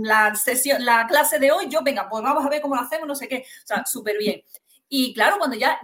clase 1.06 1.38
de 1.38 1.52
hoy. 1.52 1.68
Yo, 1.68 1.82
venga, 1.82 2.08
pues 2.08 2.22
vamos 2.22 2.44
a 2.44 2.48
ver 2.48 2.62
cómo 2.62 2.76
lo 2.76 2.80
hacemos, 2.80 3.06
no 3.06 3.14
sé 3.14 3.28
qué. 3.28 3.44
O 3.62 3.66
sea, 3.66 3.84
súper 3.84 4.16
bien. 4.18 4.42
Y 4.88 5.12
claro, 5.12 5.36
cuando 5.38 5.56
ya 5.56 5.78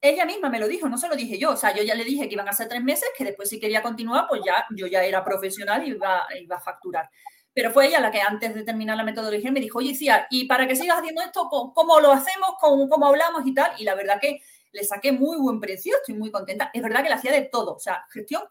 ella 0.00 0.26
misma 0.26 0.50
me 0.50 0.58
lo 0.58 0.68
dijo, 0.68 0.88
no 0.88 0.98
se 0.98 1.08
lo 1.08 1.14
dije 1.14 1.38
yo, 1.38 1.52
o 1.52 1.56
sea, 1.56 1.74
yo 1.74 1.82
ya 1.82 1.94
le 1.94 2.04
dije 2.04 2.26
que 2.28 2.34
iban 2.34 2.48
a 2.48 2.52
ser 2.52 2.68
tres 2.68 2.82
meses, 2.82 3.08
que 3.16 3.24
después 3.24 3.48
si 3.48 3.60
quería 3.60 3.82
continuar, 3.82 4.26
pues 4.28 4.42
ya 4.44 4.66
yo 4.74 4.86
ya 4.86 5.04
era 5.04 5.22
profesional 5.24 5.86
y 5.86 5.90
iba 5.92 6.26
a 6.56 6.60
facturar 6.60 7.08
pero 7.56 7.70
fue 7.70 7.86
ella 7.86 8.00
la 8.00 8.10
que 8.10 8.20
antes 8.20 8.54
de 8.54 8.64
terminar 8.64 8.98
la 8.98 9.02
metodología 9.02 9.50
me 9.50 9.60
dijo, 9.60 9.78
oye, 9.78 9.94
Cia, 9.94 10.26
y 10.28 10.44
para 10.44 10.68
que 10.68 10.76
sigas 10.76 10.98
haciendo 10.98 11.22
esto, 11.22 11.48
¿cómo 11.48 12.00
lo 12.00 12.12
hacemos? 12.12 12.50
¿Cómo, 12.60 13.06
hablamos 13.06 13.46
y 13.46 13.54
tal? 13.54 13.70
Y 13.78 13.84
la 13.84 13.94
verdad 13.94 14.18
que 14.20 14.42
le 14.72 14.84
saqué 14.84 15.10
muy 15.10 15.38
buen 15.38 15.58
precio, 15.58 15.96
estoy 15.96 16.16
muy 16.16 16.30
contenta. 16.30 16.70
Es 16.74 16.82
verdad 16.82 17.02
que 17.02 17.08
la 17.08 17.14
hacía 17.14 17.32
de 17.32 17.48
todo, 17.50 17.76
o 17.76 17.78
sea, 17.78 18.04
gestión 18.10 18.42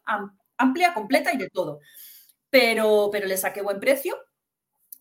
amplia, 0.58 0.96
completa 0.96 1.32
y 1.32 1.38
de 1.38 1.52
todo. 1.52 1.82
Pero, 2.50 3.10
pero 3.12 3.28
le 3.28 3.38
saqué 3.38 3.62
buen 3.62 3.80
precio. 3.80 4.18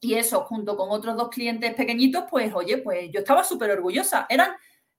Y 0.02 0.16
eso, 0.16 0.44
junto 0.44 0.76
con 0.76 0.90
otros 0.90 1.16
dos 1.16 1.30
clientes 1.30 1.72
pequeñitos, 1.72 2.24
pues 2.30 2.52
oye, 2.52 2.76
pues 2.76 3.10
yo 3.10 3.20
estaba 3.20 3.42
súper 3.42 3.70
orgullosa. 3.70 4.26
Eran, 4.28 4.50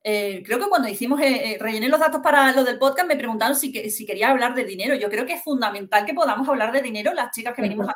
eh, 0.03 0.41
creo 0.43 0.57
que 0.57 0.67
cuando 0.67 0.87
hicimos, 0.87 1.21
eh, 1.21 1.51
eh, 1.51 1.57
rellené 1.59 1.89
los 1.89 1.99
datos 1.99 2.21
para 2.23 2.51
lo 2.53 2.63
del 2.63 2.79
podcast, 2.79 3.07
me 3.07 3.15
preguntaron 3.15 3.55
si, 3.55 3.71
si 3.91 4.03
quería 4.03 4.31
hablar 4.31 4.55
de 4.55 4.65
dinero. 4.65 4.95
Yo 4.95 5.11
creo 5.11 5.27
que 5.27 5.33
es 5.33 5.43
fundamental 5.43 6.07
que 6.07 6.15
podamos 6.15 6.49
hablar 6.49 6.71
de 6.71 6.81
dinero 6.81 7.13
las 7.13 7.29
chicas 7.29 7.53
que 7.53 7.61
venimos 7.61 7.87
a 7.87 7.93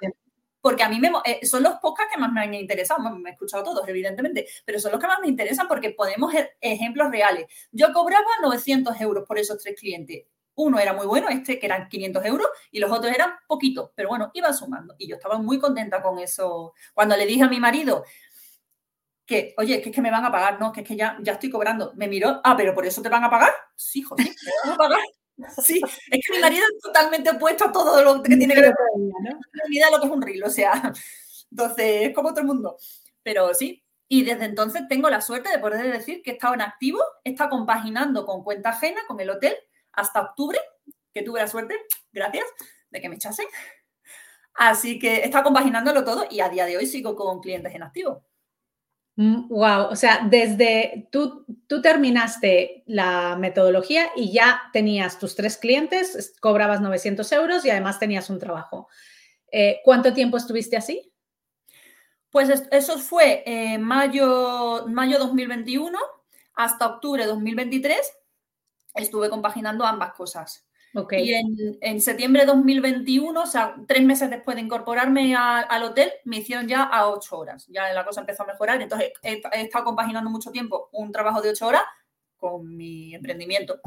porque 0.61 0.83
a 0.83 0.89
mí 0.89 0.99
me, 0.99 1.11
eh, 1.25 1.45
son 1.45 1.63
los 1.63 1.75
podcasts 1.75 2.13
que 2.13 2.19
más 2.19 2.31
me 2.31 2.41
han 2.41 2.53
interesado, 2.53 2.99
me 3.15 3.29
he 3.29 3.33
escuchado 3.33 3.63
todos, 3.63 3.87
evidentemente, 3.87 4.47
pero 4.65 4.79
son 4.79 4.91
los 4.91 4.99
que 4.99 5.07
más 5.07 5.19
me 5.21 5.27
interesan 5.27 5.67
porque 5.67 5.91
podemos 5.91 6.33
ver 6.33 6.57
ejemplos 6.59 7.09
reales. 7.11 7.47
Yo 7.71 7.91
cobraba 7.93 8.25
900 8.41 8.99
euros 9.01 9.25
por 9.27 9.37
esos 9.39 9.57
tres 9.61 9.79
clientes. 9.79 10.25
Uno 10.55 10.77
era 10.77 10.91
muy 10.93 11.05
bueno, 11.05 11.29
este 11.29 11.57
que 11.57 11.65
eran 11.65 11.87
500 11.87 12.25
euros, 12.25 12.47
y 12.71 12.79
los 12.79 12.91
otros 12.91 13.13
eran 13.13 13.31
poquitos, 13.47 13.91
pero 13.95 14.09
bueno, 14.09 14.29
iban 14.33 14.53
sumando. 14.53 14.95
Y 14.97 15.07
yo 15.07 15.15
estaba 15.15 15.37
muy 15.37 15.57
contenta 15.57 16.01
con 16.01 16.19
eso. 16.19 16.73
Cuando 16.93 17.15
le 17.15 17.25
dije 17.25 17.43
a 17.43 17.47
mi 17.47 17.61
marido 17.61 18.03
que, 19.25 19.53
oye, 19.57 19.81
que 19.81 19.89
es 19.89 19.95
que 19.95 20.01
me 20.01 20.11
van 20.11 20.25
a 20.25 20.31
pagar, 20.31 20.59
no, 20.59 20.71
que 20.73 20.81
es 20.81 20.87
que 20.87 20.95
ya, 20.97 21.17
ya 21.21 21.33
estoy 21.33 21.49
cobrando, 21.49 21.93
me 21.95 22.07
miró, 22.07 22.41
ah, 22.43 22.57
pero 22.57 22.73
por 22.73 22.85
eso 22.85 23.01
te 23.01 23.09
van 23.09 23.23
a 23.23 23.29
pagar. 23.29 23.53
Sí, 23.75 24.01
joder, 24.01 24.25
me 24.27 24.51
van 24.63 24.73
a 24.73 24.77
pagar. 24.77 24.99
Sí, 25.63 25.81
es 26.11 26.19
que 26.25 26.33
mi 26.33 26.39
marido 26.39 26.63
es 26.63 26.81
totalmente 26.81 27.29
opuesto 27.29 27.65
a 27.65 27.71
todo 27.71 28.03
lo 28.03 28.21
que 28.21 28.35
tiene 28.35 28.53
que 28.53 28.61
ver 28.61 28.75
con 28.75 29.09
la 29.09 29.89
lo 29.91 29.99
que 29.99 30.05
es 30.05 30.11
un 30.11 30.21
reel, 30.21 30.43
o 30.43 30.49
sea, 30.49 30.93
entonces 31.51 32.09
es 32.09 32.15
como 32.15 32.29
todo 32.29 32.41
el 32.41 32.47
mundo. 32.47 32.77
Pero 33.23 33.53
sí, 33.53 33.83
y 34.07 34.23
desde 34.23 34.45
entonces 34.45 34.87
tengo 34.89 35.09
la 35.09 35.21
suerte 35.21 35.49
de 35.49 35.59
poder 35.59 35.91
decir 35.91 36.21
que 36.23 36.31
he 36.31 36.33
estado 36.33 36.55
en 36.55 36.61
activo, 36.61 36.99
he 37.23 37.31
estado 37.31 37.51
compaginando 37.51 38.25
con 38.25 38.43
cuenta 38.43 38.69
ajena, 38.71 39.01
con 39.07 39.19
el 39.19 39.29
hotel, 39.29 39.55
hasta 39.93 40.21
octubre, 40.21 40.59
que 41.13 41.21
tuve 41.21 41.39
la 41.39 41.47
suerte, 41.47 41.75
gracias, 42.11 42.45
de 42.89 43.01
que 43.01 43.09
me 43.09 43.15
echasen. 43.15 43.47
Así 44.55 44.99
que 44.99 45.17
he 45.17 45.25
estado 45.25 45.45
compaginándolo 45.45 46.03
todo 46.03 46.27
y 46.29 46.41
a 46.41 46.49
día 46.49 46.65
de 46.65 46.77
hoy 46.77 46.85
sigo 46.85 47.15
con 47.15 47.39
clientes 47.39 47.73
en 47.73 47.83
activo. 47.83 48.25
Wow, 49.19 49.89
mm, 49.89 49.91
o 49.91 49.95
sea, 49.97 50.25
desde 50.29 51.09
tú, 51.11 51.45
tú 51.67 51.81
terminaste 51.81 52.83
la 52.85 53.35
metodología 53.35 54.11
y 54.15 54.31
ya 54.31 54.61
tenías 54.71 55.19
tus 55.19 55.35
tres 55.35 55.57
clientes, 55.57 56.33
cobrabas 56.39 56.79
900 56.79 57.29
euros 57.33 57.65
y 57.65 57.69
además 57.69 57.99
tenías 57.99 58.29
un 58.29 58.39
trabajo. 58.39 58.87
Eh, 59.51 59.81
¿Cuánto 59.83 60.13
tiempo 60.13 60.37
estuviste 60.37 60.77
así? 60.77 61.11
Pues 62.29 62.49
eso 62.71 62.97
fue 62.97 63.43
eh, 63.45 63.77
mayo, 63.77 64.85
mayo 64.87 65.19
2021 65.19 65.99
hasta 66.55 66.87
octubre 66.87 67.25
2023. 67.25 67.99
Estuve 68.93 69.29
compaginando 69.29 69.85
ambas 69.85 70.13
cosas. 70.13 70.68
Y 71.11 71.33
en, 71.81 72.01
septiembre 72.01 72.41
de 72.41 72.47
2021, 72.47 73.41
o 73.41 73.45
sea, 73.45 73.75
tres 73.87 74.03
meses 74.03 74.29
después 74.29 74.55
de 74.55 74.63
incorporarme 74.63 75.35
al 75.35 75.83
hotel, 75.83 76.11
me 76.25 76.37
hicieron 76.37 76.67
ya 76.67 76.83
a 76.83 77.07
ocho 77.09 77.37
horas. 77.37 77.67
Ya 77.67 77.93
la 77.93 78.05
cosa 78.05 78.21
empezó 78.21 78.43
a 78.43 78.47
mejorar. 78.47 78.81
Entonces, 78.81 79.11
he, 79.21 79.41
he 79.53 79.61
estado 79.61 79.85
compaginando 79.85 80.29
mucho 80.29 80.51
tiempo 80.51 80.89
un 80.91 81.11
trabajo 81.11 81.41
de 81.41 81.49
ocho 81.49 81.67
horas 81.67 81.83
con 82.37 82.75
mi 82.75 83.13
emprendimiento. 83.13 83.79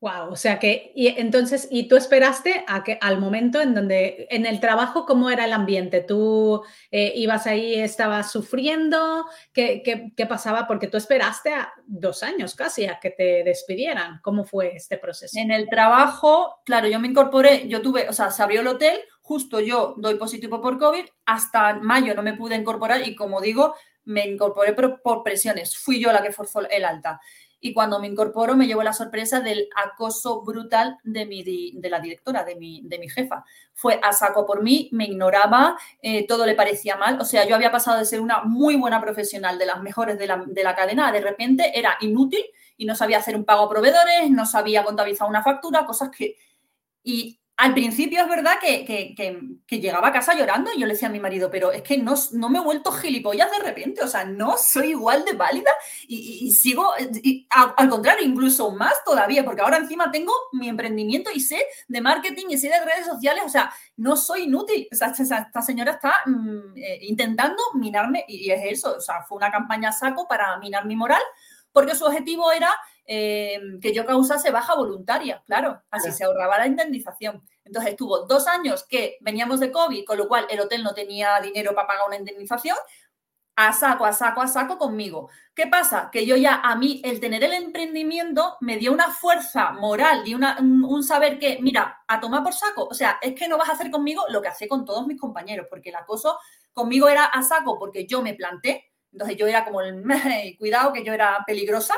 Wow, 0.00 0.30
o 0.30 0.36
sea 0.36 0.58
que, 0.58 0.92
y 0.94 1.06
entonces, 1.06 1.68
¿y 1.70 1.88
tú 1.88 1.96
esperaste 1.96 2.66
a 2.68 2.84
que 2.84 2.98
al 3.00 3.18
momento 3.18 3.62
en 3.62 3.74
donde, 3.74 4.28
en 4.30 4.44
el 4.44 4.60
trabajo, 4.60 5.06
cómo 5.06 5.30
era 5.30 5.46
el 5.46 5.54
ambiente? 5.54 6.02
¿Tú 6.02 6.62
eh, 6.90 7.14
ibas 7.16 7.46
ahí, 7.46 7.76
estabas 7.76 8.30
sufriendo? 8.30 9.24
¿Qué, 9.54 9.82
¿Qué, 10.14 10.26
pasaba? 10.26 10.66
Porque 10.66 10.88
tú 10.88 10.98
esperaste 10.98 11.54
a 11.54 11.72
dos 11.86 12.22
años 12.22 12.54
casi 12.54 12.84
a 12.84 13.00
que 13.00 13.08
te 13.08 13.42
despidieran. 13.42 14.20
¿Cómo 14.22 14.44
fue 14.44 14.76
este 14.76 14.98
proceso? 14.98 15.40
En 15.40 15.50
el 15.50 15.66
trabajo, 15.66 16.60
claro, 16.66 16.88
yo 16.88 17.00
me 17.00 17.08
incorporé, 17.08 17.66
yo 17.66 17.80
tuve, 17.80 18.06
o 18.06 18.12
sea, 18.12 18.30
se 18.30 18.42
abrió 18.42 18.60
el 18.60 18.66
hotel, 18.66 19.00
justo 19.22 19.60
yo 19.60 19.94
doy 19.96 20.16
positivo 20.16 20.60
por 20.60 20.78
COVID, 20.78 21.06
hasta 21.24 21.72
mayo 21.80 22.14
no 22.14 22.22
me 22.22 22.34
pude 22.34 22.54
incorporar 22.54 23.08
y 23.08 23.16
como 23.16 23.40
digo, 23.40 23.74
me 24.04 24.26
incorporé 24.26 24.74
por, 24.74 25.00
por 25.00 25.22
presiones, 25.22 25.74
fui 25.76 25.98
yo 25.98 26.12
la 26.12 26.22
que 26.22 26.32
forzó 26.32 26.60
el 26.68 26.84
alta 26.84 27.18
y 27.66 27.74
cuando 27.74 27.98
me 27.98 28.06
incorporo 28.06 28.54
me 28.54 28.68
llevo 28.68 28.84
la 28.84 28.92
sorpresa 28.92 29.40
del 29.40 29.68
acoso 29.74 30.42
brutal 30.42 30.98
de, 31.02 31.26
mi, 31.26 31.42
de 31.42 31.90
la 31.90 31.98
directora, 31.98 32.44
de 32.44 32.54
mi, 32.54 32.80
de 32.84 33.00
mi 33.00 33.08
jefa. 33.08 33.44
Fue 33.74 33.98
a 34.04 34.12
saco 34.12 34.46
por 34.46 34.62
mí, 34.62 34.88
me 34.92 35.06
ignoraba, 35.06 35.76
eh, 36.00 36.28
todo 36.28 36.46
le 36.46 36.54
parecía 36.54 36.96
mal. 36.96 37.20
O 37.20 37.24
sea, 37.24 37.44
yo 37.44 37.56
había 37.56 37.72
pasado 37.72 37.98
de 37.98 38.04
ser 38.04 38.20
una 38.20 38.44
muy 38.44 38.76
buena 38.76 39.00
profesional, 39.00 39.58
de 39.58 39.66
las 39.66 39.82
mejores 39.82 40.16
de 40.16 40.28
la, 40.28 40.44
de 40.46 40.62
la 40.62 40.76
cadena, 40.76 41.10
de 41.10 41.20
repente 41.20 41.76
era 41.76 41.96
inútil 42.00 42.44
y 42.76 42.86
no 42.86 42.94
sabía 42.94 43.18
hacer 43.18 43.34
un 43.34 43.44
pago 43.44 43.64
a 43.64 43.68
proveedores, 43.68 44.30
no 44.30 44.46
sabía 44.46 44.84
contabilizar 44.84 45.28
una 45.28 45.42
factura, 45.42 45.86
cosas 45.86 46.10
que... 46.16 46.36
Y 47.02 47.40
al 47.58 47.72
principio 47.72 48.20
es 48.20 48.28
verdad 48.28 48.56
que, 48.60 49.56
llegaba 49.80 50.08
a 50.08 50.12
casa 50.12 50.34
llorando 50.34 50.70
y 50.72 50.80
yo 50.80 50.86
le 50.86 50.92
decía 50.92 51.08
a 51.08 51.12
mi 51.12 51.20
marido, 51.20 51.50
pero 51.50 51.72
es 51.72 51.82
que 51.82 51.96
no, 51.96 52.14
no 52.32 52.50
me 52.50 52.58
he 52.58 52.62
vuelto 52.62 52.92
gilipollas 52.92 53.50
de 53.50 53.64
repente, 53.64 54.02
o 54.02 54.08
sea, 54.08 54.24
no 54.24 54.56
soy 54.58 54.90
igual 54.90 55.24
de 55.24 55.32
válida 55.32 55.70
y, 56.06 56.50
sigo, 56.52 56.92
al 57.50 57.88
contrario, 57.88 58.26
incluso 58.26 58.70
más 58.72 58.92
todavía, 59.04 59.42
porque 59.42 59.62
ahora 59.62 59.78
encima 59.78 60.10
tengo 60.10 60.32
mi 60.52 60.68
emprendimiento 60.68 61.30
y 61.32 61.40
sé 61.40 61.64
de 61.88 62.00
marketing 62.02 62.46
y 62.50 62.58
sé 62.58 62.68
de 62.68 62.84
redes 62.84 63.06
sociales, 63.06 63.42
o 63.46 63.48
sea, 63.48 63.72
no 63.96 64.16
soy 64.16 64.42
inútil, 64.42 64.86
esta, 64.90 65.14
señora 65.62 65.92
está 65.92 66.14
mm, 66.26 66.76
eh, 66.76 66.98
intentando 67.02 67.62
minarme 67.74 68.26
y 68.28 68.50
es 68.50 68.60
eso, 68.64 68.96
o 68.98 69.00
sea, 69.00 69.22
fue 69.22 69.38
una 69.38 69.50
campaña 69.50 69.92
saco 69.92 70.28
para 70.28 70.58
minar 70.58 70.84
mi 70.84 70.94
moral, 70.94 71.22
porque 71.72 71.94
su 71.94 72.04
objetivo 72.04 72.52
era 72.52 72.70
eh, 73.06 73.60
que 73.80 73.94
yo 73.94 74.04
causase 74.04 74.50
baja 74.50 74.74
voluntaria, 74.74 75.42
claro, 75.46 75.82
así 75.90 76.10
se 76.12 76.24
ahorraba 76.24 76.58
la 76.58 76.66
indemnización. 76.66 77.42
Entonces 77.64 77.92
estuvo 77.92 78.26
dos 78.26 78.46
años 78.46 78.84
que 78.88 79.16
veníamos 79.20 79.60
de 79.60 79.70
COVID, 79.70 80.04
con 80.04 80.18
lo 80.18 80.28
cual 80.28 80.46
el 80.50 80.60
hotel 80.60 80.82
no 80.82 80.94
tenía 80.94 81.40
dinero 81.40 81.74
para 81.74 81.86
pagar 81.86 82.06
una 82.06 82.16
indemnización, 82.16 82.76
a 83.56 83.72
saco, 83.72 84.04
a 84.04 84.12
saco, 84.12 84.42
a 84.42 84.48
saco 84.48 84.76
conmigo. 84.76 85.30
¿Qué 85.54 85.66
pasa? 85.66 86.10
Que 86.12 86.26
yo 86.26 86.36
ya, 86.36 86.56
a 86.56 86.76
mí, 86.76 87.00
el 87.04 87.20
tener 87.20 87.42
el 87.42 87.54
emprendimiento 87.54 88.58
me 88.60 88.76
dio 88.76 88.92
una 88.92 89.10
fuerza 89.10 89.72
moral 89.72 90.22
y 90.26 90.34
una, 90.34 90.58
un, 90.60 91.02
saber 91.02 91.38
que, 91.38 91.58
mira, 91.62 92.02
a 92.06 92.20
tomar 92.20 92.42
por 92.42 92.52
saco, 92.52 92.84
o 92.84 92.94
sea, 92.94 93.18
es 93.22 93.34
que 93.34 93.48
no 93.48 93.56
vas 93.56 93.70
a 93.70 93.72
hacer 93.72 93.90
conmigo 93.90 94.24
lo 94.28 94.42
que 94.42 94.48
hace 94.48 94.68
con 94.68 94.84
todos 94.84 95.06
mis 95.06 95.18
compañeros, 95.18 95.66
porque 95.70 95.88
el 95.88 95.96
acoso 95.96 96.38
conmigo 96.74 97.08
era 97.08 97.24
a 97.24 97.42
saco 97.42 97.78
porque 97.78 98.06
yo 98.06 98.20
me 98.20 98.34
planté, 98.34 98.92
entonces 99.10 99.38
yo 99.38 99.46
era 99.46 99.64
como 99.64 99.80
el, 99.80 100.04
cuidado 100.58 100.92
que 100.92 101.02
yo 101.02 101.14
era 101.14 101.42
peligrosa, 101.46 101.94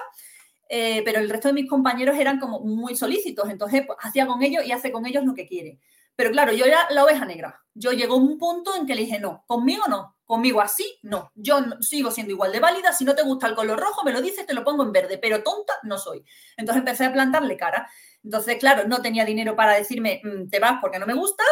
eh, 0.69 1.03
pero 1.05 1.21
el 1.21 1.31
resto 1.31 1.49
de 1.49 1.55
mis 1.55 1.69
compañeros 1.69 2.17
eran 2.19 2.39
como 2.39 2.61
muy 2.61 2.97
solícitos, 2.97 3.49
entonces 3.49 3.85
pues, 3.87 3.99
hacía 4.03 4.27
con 4.27 4.43
ellos 4.43 4.65
y 4.65 4.73
hace 4.73 4.93
con 4.93 5.07
ellos 5.07 5.25
lo 5.25 5.35
que 5.35 5.47
quiere. 5.47 5.79
Pero 6.19 6.33
claro, 6.33 6.53
yo 6.53 6.65
era 6.65 6.81
la 6.91 7.05
oveja 7.05 7.25
negra. 7.25 7.63
Yo 7.75 7.93
llegó 7.93 8.17
un 8.17 8.39
punto 8.39 8.75
en 8.75 8.87
que 8.87 8.97
le 8.97 9.03
dije, 9.03 9.21
no, 9.21 9.45
conmigo 9.47 9.85
no, 9.89 10.17
conmigo 10.25 10.61
así, 10.61 10.99
no. 11.03 11.31
Yo 11.37 11.61
sigo 11.81 12.11
siendo 12.11 12.33
igual 12.33 12.51
de 12.51 12.59
válida. 12.59 12.93
Si 12.93 13.05
no 13.05 13.15
te 13.15 13.23
gusta 13.23 13.47
el 13.47 13.55
color 13.55 13.79
rojo, 13.79 14.03
me 14.05 14.13
lo 14.13 14.21
dices, 14.21 14.45
te 14.45 14.53
lo 14.53 14.65
pongo 14.65 14.83
en 14.83 14.91
verde, 14.91 15.19
pero 15.19 15.45
tonta 15.45 15.75
no 15.85 15.97
soy. 15.97 16.25
Entonces 16.57 16.81
empecé 16.81 17.05
a 17.05 17.13
plantarle 17.13 17.57
cara. 17.57 17.89
Entonces, 18.25 18.57
claro, 18.59 18.89
no 18.89 19.01
tenía 19.01 19.25
dinero 19.25 19.55
para 19.55 19.75
decirme, 19.75 20.21
mm, 20.25 20.49
te 20.49 20.59
vas 20.59 20.79
porque 20.81 20.99
no 20.99 21.07
me 21.07 21.15
gustas, 21.15 21.47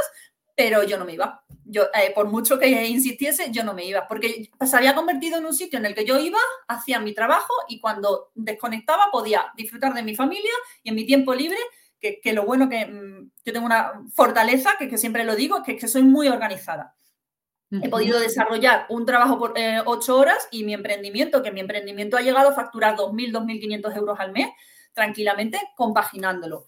pero 0.56 0.82
yo 0.82 0.98
no 0.98 1.04
me 1.04 1.12
iba. 1.12 1.44
Yo, 1.64 1.84
eh, 1.94 2.12
por 2.14 2.26
mucho 2.26 2.58
que 2.58 2.86
insistiese, 2.86 3.50
yo 3.52 3.62
no 3.62 3.74
me 3.74 3.84
iba, 3.84 4.08
porque 4.08 4.50
se 4.64 4.76
había 4.76 4.94
convertido 4.94 5.38
en 5.38 5.44
un 5.44 5.54
sitio 5.54 5.78
en 5.78 5.86
el 5.86 5.94
que 5.94 6.04
yo 6.04 6.18
iba, 6.18 6.38
hacía 6.66 6.98
mi 6.98 7.12
trabajo 7.12 7.52
y 7.68 7.78
cuando 7.78 8.30
desconectaba 8.34 9.10
podía 9.12 9.52
disfrutar 9.56 9.92
de 9.92 10.02
mi 10.02 10.16
familia 10.16 10.52
y 10.82 10.88
en 10.88 10.94
mi 10.94 11.04
tiempo 11.04 11.34
libre 11.34 11.58
que, 12.00 12.32
lo 12.32 12.44
bueno 12.44 12.68
que 12.68 12.86
mm, 12.86 13.30
yo 13.44 13.52
tengo 13.52 13.66
una 13.66 14.04
fortaleza, 14.14 14.76
que, 14.78 14.96
siempre 14.96 15.24
lo 15.24 15.34
digo, 15.34 15.62
que 15.62 15.72
es 15.72 15.80
que 15.80 15.88
soy 15.88 16.02
muy 16.02 16.28
organizada. 16.28 16.94
He 17.68 17.88
podido 17.88 18.20
desarrollar 18.20 18.86
un 18.90 19.04
trabajo 19.04 19.40
por 19.40 19.58
eh, 19.58 19.82
ocho 19.84 20.16
horas 20.16 20.46
y 20.52 20.62
mi 20.62 20.72
emprendimiento, 20.72 21.42
que 21.42 21.50
mi 21.50 21.58
emprendimiento 21.58 22.16
ha 22.16 22.22
llegado 22.22 22.50
a 22.50 22.54
facturar 22.54 22.94
2.000, 22.96 23.32
2.500 23.32 23.96
euros 23.96 24.20
al 24.20 24.30
mes, 24.30 24.50
tranquilamente, 24.94 25.60
compaginándolo. 25.74 26.66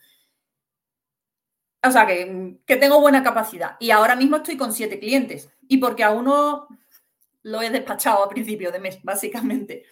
O 1.82 1.90
sea, 1.90 2.06
que, 2.06 2.58
que, 2.66 2.76
tengo 2.76 3.00
buena 3.00 3.22
capacidad. 3.22 3.76
Y 3.78 3.90
ahora 3.90 4.16
mismo 4.16 4.36
estoy 4.36 4.56
con 4.56 4.72
siete 4.72 4.98
clientes. 4.98 5.50
Y 5.68 5.78
porque 5.78 6.02
a 6.02 6.10
uno 6.10 6.66
lo 7.42 7.62
he 7.62 7.70
despachado 7.70 8.24
a 8.24 8.28
principio 8.28 8.72
de 8.72 8.80
mes, 8.80 8.98
básicamente. 9.02 9.84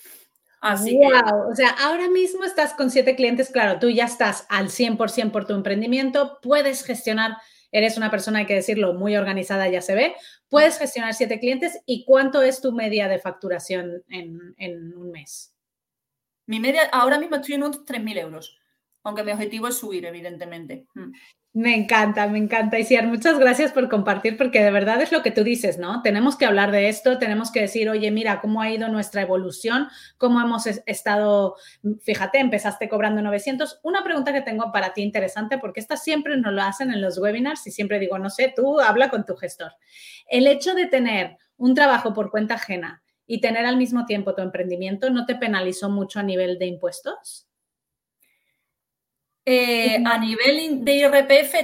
Así 0.60 0.96
wow. 0.96 1.50
O 1.50 1.54
sea, 1.54 1.70
ahora 1.70 2.08
mismo 2.08 2.44
estás 2.44 2.74
con 2.74 2.90
siete 2.90 3.14
clientes, 3.14 3.50
claro, 3.50 3.78
tú 3.78 3.90
ya 3.90 4.04
estás 4.04 4.46
al 4.48 4.68
100% 4.68 5.30
por 5.30 5.46
tu 5.46 5.54
emprendimiento, 5.54 6.38
puedes 6.42 6.82
gestionar, 6.82 7.36
eres 7.70 7.96
una 7.96 8.10
persona, 8.10 8.40
hay 8.40 8.46
que 8.46 8.54
decirlo, 8.54 8.94
muy 8.94 9.16
organizada, 9.16 9.68
ya 9.68 9.82
se 9.82 9.94
ve, 9.94 10.16
puedes 10.48 10.78
gestionar 10.78 11.14
siete 11.14 11.38
clientes 11.38 11.80
y 11.86 12.04
cuánto 12.04 12.42
es 12.42 12.60
tu 12.60 12.72
media 12.72 13.08
de 13.08 13.18
facturación 13.18 14.02
en, 14.08 14.94
un 14.96 15.10
mes. 15.10 15.54
Mi 16.46 16.58
media, 16.58 16.88
ahora 16.92 17.18
mismo 17.18 17.36
estoy 17.36 17.56
en 17.56 17.64
unos 17.64 17.84
3.000 17.84 18.18
euros, 18.18 18.58
aunque 19.02 19.24
mi 19.24 19.32
objetivo 19.32 19.68
es 19.68 19.76
subir, 19.76 20.04
evidentemente. 20.06 20.86
Me 21.58 21.74
encanta, 21.74 22.26
me 22.28 22.36
encanta. 22.36 22.78
Isiar, 22.78 23.06
muchas 23.06 23.38
gracias 23.38 23.72
por 23.72 23.88
compartir, 23.88 24.36
porque 24.36 24.62
de 24.62 24.70
verdad 24.70 25.00
es 25.00 25.10
lo 25.10 25.22
que 25.22 25.30
tú 25.30 25.42
dices, 25.42 25.78
¿no? 25.78 26.02
Tenemos 26.02 26.36
que 26.36 26.44
hablar 26.44 26.70
de 26.70 26.90
esto, 26.90 27.16
tenemos 27.16 27.50
que 27.50 27.62
decir, 27.62 27.88
oye, 27.88 28.10
mira, 28.10 28.42
cómo 28.42 28.60
ha 28.60 28.70
ido 28.70 28.88
nuestra 28.90 29.22
evolución, 29.22 29.88
cómo 30.18 30.38
hemos 30.38 30.66
estado, 30.66 31.56
fíjate, 32.02 32.40
empezaste 32.40 32.90
cobrando 32.90 33.22
900. 33.22 33.80
Una 33.84 34.04
pregunta 34.04 34.34
que 34.34 34.42
tengo 34.42 34.70
para 34.70 34.92
ti 34.92 35.00
interesante, 35.00 35.56
porque 35.56 35.80
esta 35.80 35.96
siempre 35.96 36.36
nos 36.36 36.52
lo 36.52 36.60
hacen 36.60 36.90
en 36.90 37.00
los 37.00 37.16
webinars 37.16 37.66
y 37.66 37.70
siempre 37.70 37.98
digo, 37.98 38.18
no 38.18 38.28
sé, 38.28 38.52
tú 38.54 38.78
habla 38.78 39.08
con 39.08 39.24
tu 39.24 39.34
gestor. 39.34 39.72
El 40.28 40.48
hecho 40.48 40.74
de 40.74 40.84
tener 40.84 41.38
un 41.56 41.74
trabajo 41.74 42.12
por 42.12 42.30
cuenta 42.30 42.56
ajena 42.56 43.02
y 43.26 43.40
tener 43.40 43.64
al 43.64 43.78
mismo 43.78 44.04
tiempo 44.04 44.34
tu 44.34 44.42
emprendimiento, 44.42 45.08
¿no 45.08 45.24
te 45.24 45.36
penalizó 45.36 45.88
mucho 45.88 46.20
a 46.20 46.22
nivel 46.22 46.58
de 46.58 46.66
impuestos? 46.66 47.45
Eh, 49.48 50.02
a 50.04 50.18
nivel 50.18 50.84
de 50.84 50.96
IRPF 50.96 51.54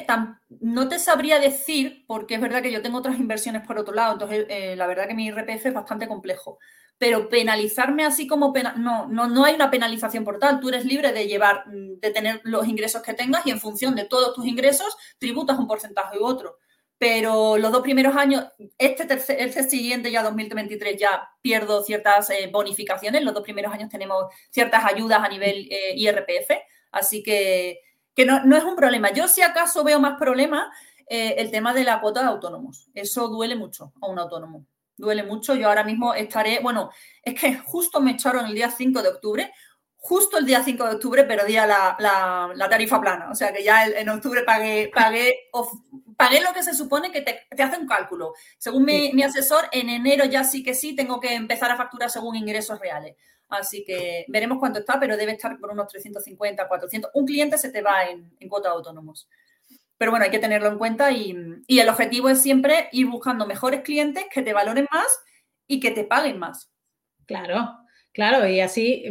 no 0.61 0.89
te 0.89 1.01
sabría 1.01 1.41
decir, 1.41 2.05
porque 2.07 2.37
es 2.37 2.41
verdad 2.41 2.63
que 2.63 2.71
yo 2.71 2.81
tengo 2.81 2.99
otras 2.99 3.19
inversiones 3.19 3.67
por 3.67 3.77
otro 3.77 3.93
lado, 3.93 4.13
entonces 4.13 4.47
eh, 4.49 4.77
la 4.77 4.87
verdad 4.87 5.09
que 5.09 5.15
mi 5.15 5.27
IRPF 5.27 5.67
es 5.67 5.75
bastante 5.75 6.07
complejo. 6.07 6.61
Pero 6.99 7.29
penalizarme 7.29 8.05
así 8.05 8.29
como 8.29 8.53
no, 8.77 9.09
no, 9.09 9.27
no 9.27 9.45
hay 9.45 9.57
una 9.57 9.73
penalización 9.73 10.23
por 10.23 10.39
tal. 10.39 10.61
Tú 10.61 10.69
eres 10.69 10.85
libre 10.85 11.13
de 11.13 11.27
llevar, 11.27 11.65
mm, 11.67 11.99
de 11.99 12.11
tener 12.13 12.41
los 12.45 12.69
ingresos 12.69 13.03
que 13.03 13.15
tengas 13.15 13.45
y 13.47 13.51
en 13.51 13.59
función 13.59 13.97
de 13.97 14.05
todos 14.05 14.33
tus 14.33 14.47
ingresos 14.47 14.97
tributas 15.19 15.59
un 15.59 15.67
porcentaje 15.67 16.19
u 16.21 16.25
otro. 16.25 16.59
Pero 16.99 17.59
los 17.59 17.73
dos 17.73 17.83
primeros 17.83 18.15
años, 18.15 18.45
este, 18.79 19.07
tercer, 19.07 19.41
este 19.41 19.65
siguiente 19.65 20.13
ya 20.13 20.23
2023 20.23 20.97
ya 20.97 21.29
pierdo 21.41 21.83
ciertas 21.83 22.31
eh, 22.31 22.49
bonificaciones. 22.53 23.25
Los 23.25 23.35
dos 23.35 23.43
primeros 23.43 23.73
años 23.73 23.89
tenemos 23.89 24.27
ciertas 24.51 24.85
ayudas 24.85 25.21
a 25.21 25.29
nivel 25.29 25.69
IRPF 25.97 26.53
Así 26.93 27.23
que, 27.23 27.81
no, 28.25 28.57
es 28.57 28.65
un 28.65 28.77
problema. 28.77 29.11
Yo 29.13 29.27
si 29.27 29.43
acaso 29.43 29.83
veo 29.83 29.99
más 29.99 30.19
problema 30.19 30.71
eh, 31.09 31.35
el 31.39 31.51
tema 31.51 31.75
de 31.75 31.85
la 31.85 32.01
cuota 32.01 32.21
de 32.21 32.29
autónomos. 32.29 32.89
Eso 32.95 33.29
duele 33.29 33.57
mucho 33.57 33.93
a 34.01 34.07
un 34.07 34.19
autónomo. 34.19 34.67
Duele 34.97 35.25
mucho. 35.25 35.55
Yo 35.55 35.69
ahora 35.69 35.83
mismo 35.83 36.15
estaré, 36.15 36.61
bueno, 36.61 36.91
es 37.23 37.41
que 37.41 37.57
justo 37.57 38.01
me 38.01 38.13
echaron 38.13 38.47
el 38.47 38.55
día 38.55 38.71
5 38.71 39.03
de 39.03 39.09
octubre, 39.09 39.53
justo 39.97 40.37
el 40.37 40.45
día 40.45 40.63
5 40.63 40.85
de 40.85 40.95
octubre 40.95 41.25
perdía 41.25 41.67
la, 41.67 41.97
la, 42.55 42.69
tarifa 42.69 43.01
plana. 43.01 43.31
O 43.31 43.35
sea 43.35 43.53
que 43.53 43.65
ya 43.65 43.87
en 43.87 44.09
octubre 44.11 44.43
pagué, 44.43 44.91
pagué, 44.95 45.49
pagué 46.17 46.41
lo 46.41 46.53
que 46.53 46.63
se 46.63 46.75
supone 46.75 47.11
que 47.11 47.23
te, 47.23 47.47
hace 47.63 47.79
un 47.79 47.87
cálculo. 47.87 48.35
Según 48.59 48.85
mi, 48.85 49.13
mi, 49.13 49.23
asesor, 49.23 49.65
en 49.73 49.89
enero 49.89 50.27
ya 50.27 50.45
sí 50.45 50.63
que 50.63 50.75
sí 50.75 50.95
tengo 50.95 51.21
que 51.21 51.35
empezar 51.35 51.71
a 51.71 51.77
facturar 51.77 52.11
según 52.11 52.37
ingresos 52.37 52.79
reales. 52.79 53.17
Así 53.53 53.85
que 53.85 54.25
veremos 54.29 54.59
cuánto 54.59 54.81
está, 54.81 54.99
pero 54.99 55.17
debe 55.17 55.33
estar 55.33 55.59
por 55.59 55.71
unos 55.71 55.89
350, 55.89 56.69
400. 56.69 57.11
Un 57.15 57.27
cliente 57.27 57.59
se 57.59 57.71
te 57.71 57.83
va 57.83 58.05
en, 58.05 58.35
en 58.41 58.49
cuota 58.49 58.69
de 58.69 58.75
autónomos. 58.77 59.29
Pero 60.03 60.11
bueno, 60.11 60.25
hay 60.25 60.33
que 60.33 60.41
tenerlo 60.41 60.67
en 60.67 60.79
cuenta 60.79 61.13
y, 61.13 61.31
el 61.69 61.89
objetivo 61.89 62.29
es 62.29 62.43
siempre 62.43 62.89
ir 62.91 63.07
buscando 63.07 63.47
mejores 63.47 63.83
clientes 63.83 64.25
que 64.35 64.43
te 64.43 64.53
valoren 64.53 64.89
más 64.91 65.07
y 65.69 65.79
que 65.79 65.93
te 65.93 66.03
paguen 66.03 66.41
más. 66.41 66.73
Claro, 67.25 67.79
Claro, 68.13 68.49
y 68.49 68.59
así 68.59 69.05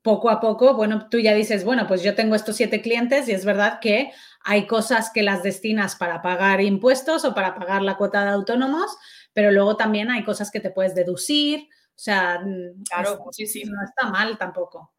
poco 0.00 0.30
a 0.30 0.40
poco, 0.40 0.74
bueno, 0.74 1.08
tú 1.10 1.18
ya 1.18 1.34
dices, 1.34 1.64
bueno, 1.64 1.88
pues 1.88 2.04
yo 2.04 2.14
tengo 2.14 2.36
estos 2.36 2.54
siete 2.54 2.80
clientes 2.80 3.28
y 3.28 3.32
es 3.32 3.44
verdad 3.44 3.80
que 3.80 4.12
hay 4.44 4.68
cosas 4.68 5.10
que 5.12 5.24
las 5.24 5.42
destinas 5.42 5.96
para 5.96 6.22
pagar 6.22 6.60
impuestos 6.60 7.24
o 7.24 7.34
para 7.34 7.56
pagar 7.56 7.82
la 7.82 7.96
cuota 7.96 8.22
de 8.22 8.30
autónomos, 8.30 8.96
pero 9.32 9.50
luego 9.50 9.76
también 9.76 10.12
hay 10.12 10.22
cosas 10.22 10.52
que 10.52 10.60
te 10.60 10.70
puedes 10.70 10.94
deducir, 10.94 11.68
sea, 12.00 12.40
mm, 12.40 12.84
claro, 12.88 13.24
sí, 13.32 13.46
sí. 13.46 13.64
no 13.64 13.82
está 13.84 14.08
mal 14.08 14.38
tampoco. 14.38 14.92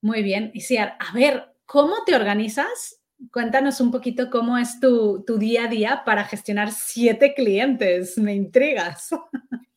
Muy 0.00 0.22
bien. 0.22 0.50
Y 0.52 0.60
sí, 0.60 0.76
a 0.76 0.98
ver, 1.14 1.54
¿cómo 1.64 2.04
te 2.04 2.14
organizas? 2.14 3.00
Cuéntanos 3.32 3.80
un 3.80 3.90
poquito 3.90 4.28
cómo 4.30 4.58
es 4.58 4.78
tu, 4.80 5.24
día 5.38 5.64
a 5.64 5.68
día 5.68 6.02
para 6.04 6.24
gestionar 6.24 6.72
siete 6.72 7.32
clientes. 7.34 8.18
Me 8.18 8.34
intrigas. 8.34 9.10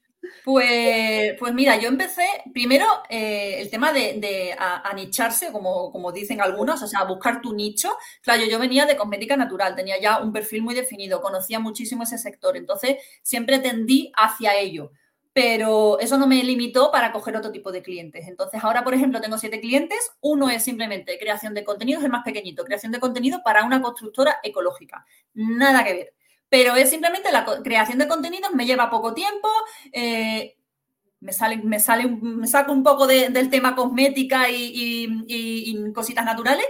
Pues, 0.44 1.36
pues 1.40 1.54
mira, 1.54 1.78
yo 1.78 1.90
empecé 1.90 2.26
primero 2.54 2.86
eh, 3.10 3.60
el 3.60 3.70
tema 3.70 3.92
de, 3.92 4.56
anicharse, 4.58 5.52
como, 5.52 5.92
como, 5.92 6.14
dicen 6.14 6.40
algunos, 6.40 6.82
o 6.82 6.88
sea, 6.88 7.04
buscar 7.04 7.42
tu 7.42 7.54
nicho. 7.54 7.90
Claro, 8.22 8.44
yo, 8.44 8.52
yo, 8.52 8.60
venía 8.60 8.86
de 8.86 8.96
cosmética 8.96 9.36
natural, 9.36 9.76
tenía 9.76 10.00
ya 10.00 10.22
un 10.22 10.32
perfil 10.32 10.64
muy 10.64 10.74
definido, 10.74 11.22
conocía 11.22 11.60
muchísimo 11.60 12.04
ese 12.04 12.18
sector, 12.18 12.56
entonces 12.56 12.98
siempre 13.24 13.60
tendí 13.60 14.12
hacia 14.16 14.58
ello 14.58 14.92
pero 15.38 16.00
eso 16.00 16.18
no 16.18 16.26
me 16.26 16.44
limitó 16.44 16.92
para 16.92 17.12
coger 17.12 17.38
otro 17.38 17.52
tipo 17.52 17.72
de 17.72 17.84
clientes. 17.84 18.28
Entonces, 18.28 18.60
ahora, 18.64 18.84
por 18.84 18.96
ejemplo, 18.96 19.22
tengo 19.22 19.38
siete 19.38 19.60
clientes. 19.60 20.00
Uno 20.20 20.50
es 20.50 20.64
simplemente 20.64 21.20
creación 21.20 21.54
de 21.54 21.64
contenido, 21.64 22.00
es 22.00 22.06
el 22.06 22.10
más 22.10 22.24
pequeñito, 22.24 22.66
creación 22.66 22.92
de 22.92 23.00
contenido 23.00 23.44
para 23.44 23.64
una 23.64 23.80
constructora 23.80 24.38
ecológica. 24.42 25.06
Nada 25.36 25.84
que 25.84 25.94
ver. 25.94 26.14
Pero 26.50 26.76
es 26.76 26.90
simplemente 26.90 27.32
la 27.32 27.46
creación 27.64 28.00
de 28.00 28.08
contenidos, 28.08 28.52
me 28.56 28.66
lleva 28.66 28.90
poco 28.90 29.14
tiempo, 29.14 29.48
eh, 29.92 30.58
me 31.20 31.32
sale, 31.34 31.58
me 31.58 31.80
sale, 31.80 32.18
saco 32.46 32.72
un 32.72 32.82
poco 32.82 33.06
del 33.06 33.52
tema 33.52 33.76
cosmética 33.76 34.50
y, 34.50 35.94
cositas 35.94 36.26
naturales. 36.26 36.66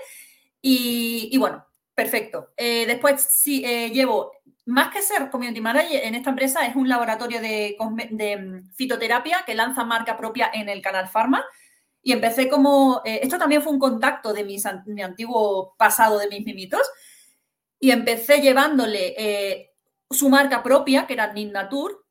Y, 0.61 1.37
bueno, 1.37 1.65
perfecto. 1.95 2.49
Eh, 2.57 2.85
después 2.85 3.25
sí, 3.31 3.63
eh, 3.65 3.91
llevo 3.91 4.33
más 4.67 4.89
que 4.89 5.01
ser 5.01 5.29
community 5.29 5.61
manager 5.61 6.03
en 6.03 6.13
esta 6.13 6.29
empresa, 6.29 6.65
es 6.65 6.75
un 6.75 6.89
laboratorio 6.89 7.39
de, 7.39 7.77
mm, 7.79 8.73
fitoterapia 8.75 9.43
que 9.45 9.55
lanza 9.55 9.85
marca 9.85 10.17
propia 10.17 10.51
en 10.53 10.67
el 10.67 10.81
canal 10.81 11.07
Pharma. 11.07 11.45
Y 12.01 12.11
empecé 12.11 12.49
como, 12.49 13.01
eh, 13.05 13.21
esto 13.23 13.37
también 13.37 13.61
fue 13.61 13.71
un 13.71 13.79
contacto 13.79 14.33
de 14.33 14.43
mis, 14.43 14.65
mi 14.85 15.01
antiguo 15.01 15.73
pasado 15.77 16.19
de 16.19 16.27
mis 16.27 16.45
mimitos. 16.45 16.81
Y 17.79 17.91
empecé 17.91 18.41
llevándole 18.41 19.13
eh, 19.17 19.71
su 20.09 20.29
marca 20.29 20.61
propia, 20.63 21.07
que 21.07 21.13
era 21.13 21.33
Natur, 21.33 22.05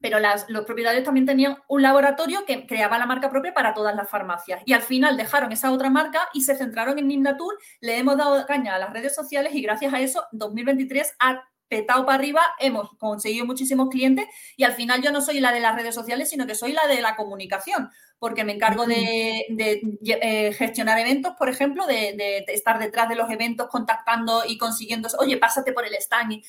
pero 0.00 0.18
los 0.48 0.64
propietarios 0.66 1.04
también 1.04 1.26
tenían 1.26 1.58
un 1.68 1.80
laboratorio 1.80 2.44
que 2.44 2.66
creaba 2.66 2.98
la 2.98 3.06
marca 3.06 3.30
propia 3.30 3.54
para 3.54 3.72
todas 3.72 3.94
las 3.94 4.10
farmacias. 4.10 4.62
Y 4.66 4.72
al 4.72 4.82
final 4.82 5.16
dejaron 5.16 5.52
esa 5.52 5.72
otra 5.72 5.90
marca 5.90 6.28
y 6.34 6.42
se 6.42 6.56
centraron 6.56 6.98
en 6.98 7.22
Natur. 7.22 7.56
Le 7.80 7.98
hemos 7.98 8.16
dado 8.16 8.44
caña 8.46 8.74
a 8.74 8.78
las 8.78 8.92
redes 8.92 9.14
sociales 9.14 9.54
y 9.54 9.62
gracias 9.62 9.94
a 9.94 10.00
eso, 10.00 10.24
2023 10.32 11.16
ha 11.20 11.42
petado 11.68 12.04
para 12.04 12.18
arriba, 12.18 12.42
hemos 12.58 12.90
conseguido 12.98 13.46
muchísimos 13.46 13.88
clientes 13.88 14.26
y 14.56 14.64
al 14.64 14.72
final 14.74 15.02
yo 15.02 15.10
no 15.12 15.20
soy 15.20 15.40
la 15.40 15.52
de 15.52 15.60
las 15.60 15.74
redes 15.74 15.94
sociales, 15.94 16.30
sino 16.30 16.46
que 16.46 16.54
soy 16.54 16.72
la 16.72 16.86
de 16.86 17.00
la 17.00 17.16
comunicación, 17.16 17.90
porque 18.18 18.44
me 18.44 18.52
encargo 18.52 18.86
de, 18.86 19.46
eh, 19.58 20.52
gestionar 20.52 20.98
eventos, 20.98 21.34
por 21.38 21.48
ejemplo, 21.48 21.86
de, 21.86 22.44
estar 22.48 22.78
detrás 22.78 23.08
de 23.08 23.16
los 23.16 23.30
eventos 23.30 23.68
contactando 23.68 24.44
y 24.46 24.58
consiguiendo, 24.58 25.08
oye, 25.18 25.36
pásate 25.38 25.72
por 25.72 25.86
el 25.86 25.94
stand 25.94 26.32
y 26.32 26.44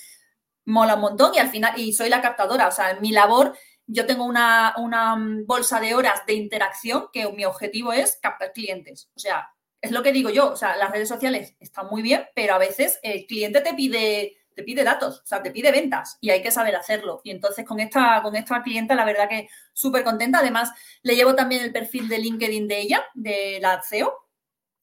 mola 0.65 0.95
un 0.95 1.01
montón 1.01 1.33
y 1.35 1.39
al 1.39 1.49
final, 1.49 1.79
y 1.79 1.93
soy 1.93 2.09
la 2.09 2.21
captadora, 2.21 2.67
o 2.67 2.71
sea, 2.71 2.97
mi 2.99 3.11
labor, 3.11 3.57
yo 3.87 4.05
tengo 4.05 4.25
una, 4.25 4.73
una 4.77 5.15
bolsa 5.45 5.79
de 5.79 5.93
horas 5.93 6.25
de 6.25 6.33
interacción 6.33 7.07
que 7.13 7.31
mi 7.31 7.45
objetivo 7.45 7.93
es 7.93 8.17
captar 8.21 8.51
clientes, 8.51 9.09
o 9.15 9.19
sea, 9.19 9.49
es 9.81 9.91
lo 9.91 10.01
que 10.01 10.11
digo 10.11 10.31
yo, 10.31 10.51
o 10.51 10.55
sea, 10.55 10.75
las 10.77 10.91
redes 10.91 11.07
sociales 11.07 11.55
están 11.59 11.87
muy 11.87 12.01
bien, 12.01 12.25
pero 12.33 12.55
a 12.55 12.57
veces 12.57 12.99
el 13.03 13.27
cliente 13.27 13.61
te 13.61 13.75
pide 13.75 14.35
te 14.55 14.63
pide 14.63 14.83
datos, 14.83 15.19
o 15.19 15.25
sea, 15.25 15.43
te 15.43 15.51
pide 15.51 15.71
ventas 15.71 16.17
y 16.21 16.29
hay 16.29 16.41
que 16.41 16.49
saber 16.49 16.75
hacerlo. 16.75 17.21
Y 17.23 17.31
entonces 17.31 17.65
con 17.65 17.79
esta, 17.79 18.21
con 18.23 18.35
esta 18.35 18.63
clienta, 18.63 18.95
la 18.95 19.05
verdad 19.05 19.27
que 19.29 19.49
súper 19.73 20.03
contenta. 20.03 20.39
Además, 20.39 20.71
le 21.03 21.15
llevo 21.15 21.35
también 21.35 21.61
el 21.61 21.73
perfil 21.73 22.07
de 22.07 22.19
LinkedIn 22.19 22.67
de 22.67 22.79
ella, 22.79 23.03
de 23.13 23.59
la 23.61 23.81
CEO. 23.83 24.13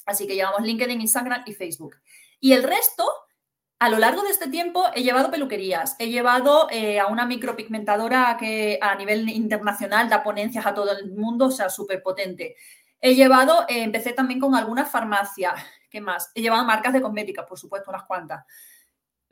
Así 0.05 0.27
que 0.27 0.35
llevamos 0.35 0.63
LinkedIn, 0.63 1.01
Instagram 1.01 1.43
y 1.47 1.55
Facebook. 1.55 1.97
Y 2.39 2.53
el 2.53 2.63
resto, 2.63 3.09
a 3.79 3.89
lo 3.89 3.99
largo 3.99 4.23
de 4.23 4.31
este 4.31 4.49
tiempo, 4.49 4.85
he 4.95 5.03
llevado 5.03 5.31
peluquerías, 5.31 5.97
he 5.99 6.11
llevado 6.11 6.69
eh, 6.71 7.01
a 7.01 7.07
una 7.07 7.25
micropigmentadora 7.25 8.37
que 8.39 8.79
a 8.83 8.95
nivel 8.95 9.29
internacional 9.31 10.09
da 10.09 10.23
ponencias 10.23 10.67
a 10.67 10.75
todo 10.75 10.93
el 10.93 11.13
mundo, 11.13 11.47
o 11.47 11.51
sea, 11.51 11.71
súper 11.71 12.03
potente. 12.03 12.57
He 13.01 13.15
llevado, 13.15 13.63
eh, 13.69 13.83
empecé 13.83 14.13
también 14.13 14.39
con 14.39 14.55
algunas 14.55 14.91
farmacias. 14.91 15.55
¿Qué 15.89 16.01
más? 16.01 16.31
He 16.35 16.43
llevado 16.43 16.65
marcas 16.65 16.93
de 16.93 17.01
cosméticas, 17.01 17.47
por 17.47 17.59
supuesto, 17.59 17.91
unas 17.91 18.05
cuantas. 18.05 18.45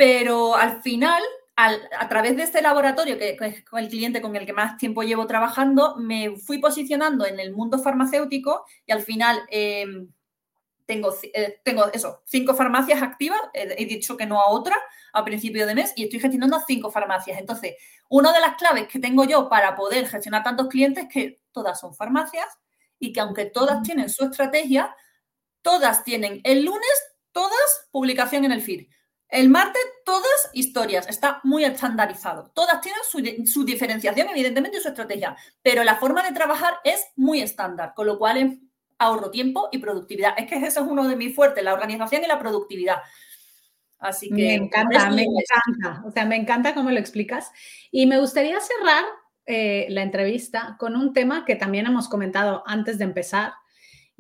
Pero 0.01 0.57
al 0.57 0.81
final, 0.81 1.23
a 1.57 2.09
través 2.09 2.35
de 2.35 2.45
este 2.45 2.63
laboratorio, 2.63 3.19
que, 3.19 3.37
es 3.39 3.65
el 3.71 3.89
cliente 3.91 4.23
con 4.23 4.35
el 4.35 4.47
que 4.47 4.55
más 4.55 4.79
tiempo 4.79 5.03
llevo 5.03 5.27
trabajando, 5.27 5.95
me 5.97 6.39
fui 6.39 6.57
posicionando 6.57 7.27
en 7.27 7.39
el 7.39 7.53
mundo 7.53 7.79
farmacéutico 7.79 8.65
y 8.87 8.93
al 8.93 9.03
final 9.03 9.43
em, 9.51 10.11
tengo, 10.87 11.15
eh, 11.35 11.61
tengo 11.63 11.93
eso, 11.93 12.23
cinco 12.25 12.55
farmacias 12.55 13.03
activas, 13.03 13.39
he 13.53 13.85
dicho 13.85 14.17
que 14.17 14.25
no 14.25 14.41
a 14.41 14.49
otra 14.49 14.75
a 15.13 15.23
principio 15.23 15.67
de 15.67 15.75
mes 15.75 15.93
y 15.95 16.05
estoy 16.05 16.19
gestionando 16.19 16.59
cinco 16.67 16.91
farmacias. 16.91 17.39
Entonces, 17.39 17.75
una 18.09 18.33
de 18.33 18.41
las 18.41 18.55
claves 18.55 18.89
que 18.89 19.01
tengo 19.01 19.25
yo 19.25 19.51
para 19.51 19.77
poder 19.77 20.09
gestionar 20.09 20.43
tantos 20.43 20.69
clientes 20.69 21.05
es 21.05 21.11
que 21.13 21.41
todas 21.53 21.79
son 21.79 21.95
farmacias 21.95 22.47
y 22.99 23.13
que 23.13 23.21
aunque 23.21 23.45
todas 23.45 23.83
tienen 23.83 24.09
su 24.09 24.25
estrategia, 24.25 24.97
todas 25.61 26.05
tienen 26.05 26.41
el 26.45 26.65
lunes, 26.65 27.13
todas 27.33 27.87
publicación 27.91 28.47
en 28.47 28.53
el 28.53 28.63
feed. 28.63 28.87
El 29.31 29.49
martes, 29.49 29.83
todas 30.05 30.51
historias, 30.53 31.09
está 31.09 31.41
muy 31.45 31.65
estandarizado. 31.65 32.51
Todas 32.55 32.81
tienen 32.81 33.47
su, 33.47 33.65
diferenciación, 33.65 34.29
evidentemente, 34.29 34.79
y 34.79 34.81
su 34.81 34.89
estrategia, 34.89 35.37
pero 35.63 35.85
la 35.85 35.97
forma 35.97 36.23
de 36.23 36.33
trabajar 36.33 36.75
es 36.85 37.07
muy 37.17 37.41
estándar, 37.41 37.93
con 37.95 38.07
lo 38.07 38.19
cual 38.19 38.61
ahorro 38.99 39.31
tiempo 39.31 39.69
y 39.71 39.79
productividad. 39.79 40.35
Es 40.37 40.47
que 40.47 40.57
ese 40.57 40.67
es 40.67 40.87
uno 40.87 41.09
de 41.09 41.17
mis 41.17 41.35
fuertes, 41.35 41.63
la 41.63 41.73
organización 41.73 42.25
y 42.25 42.27
la 42.27 42.39
productividad. 42.39 42.97
Así 44.01 44.29
que. 44.29 44.35
Me 44.35 44.55
encanta, 44.55 45.11
me 45.11 45.23
encanta. 45.23 46.03
O 46.07 46.11
sea, 46.11 46.25
me 46.25 46.37
encanta 46.37 46.75
cómo 46.75 46.91
lo 46.91 46.99
explicas. 46.99 47.53
Y 47.91 48.07
me 48.07 48.19
gustaría 48.19 48.59
cerrar 48.61 49.05
eh, 49.47 49.87
la 49.91 50.03
entrevista 50.03 50.77
con 50.79 50.97
un 50.97 51.13
tema 51.13 51.45
que 51.45 51.57
también 51.57 51.87
hemos 51.87 52.09
comentado 52.09 52.63
antes 52.67 52.99
de 52.99 53.05
empezar, 53.05 53.53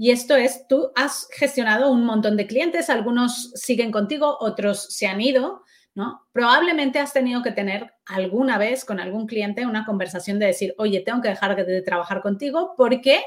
y 0.02 0.12
esto 0.12 0.34
es, 0.34 0.66
tú 0.66 0.92
has 0.94 1.28
gestionado 1.30 1.92
un 1.92 2.06
montón 2.06 2.38
de 2.38 2.46
clientes, 2.46 2.88
algunos 2.88 3.52
siguen 3.54 3.92
contigo, 3.92 4.38
otros 4.40 4.86
se 4.94 5.06
han 5.06 5.20
ido, 5.20 5.62
¿no? 5.94 6.26
Probablemente 6.32 6.98
has 6.98 7.12
tenido 7.12 7.42
que 7.42 7.52
tener 7.52 7.92
alguna 8.06 8.56
vez 8.56 8.86
con 8.86 8.98
algún 8.98 9.26
cliente 9.26 9.66
una 9.66 9.84
conversación 9.84 10.38
de 10.38 10.46
decir, 10.46 10.74
oye, 10.78 11.00
tengo 11.00 11.20
que 11.20 11.28
dejar 11.28 11.66
de 11.66 11.82
trabajar 11.82 12.22
contigo 12.22 12.72
porque 12.78 13.22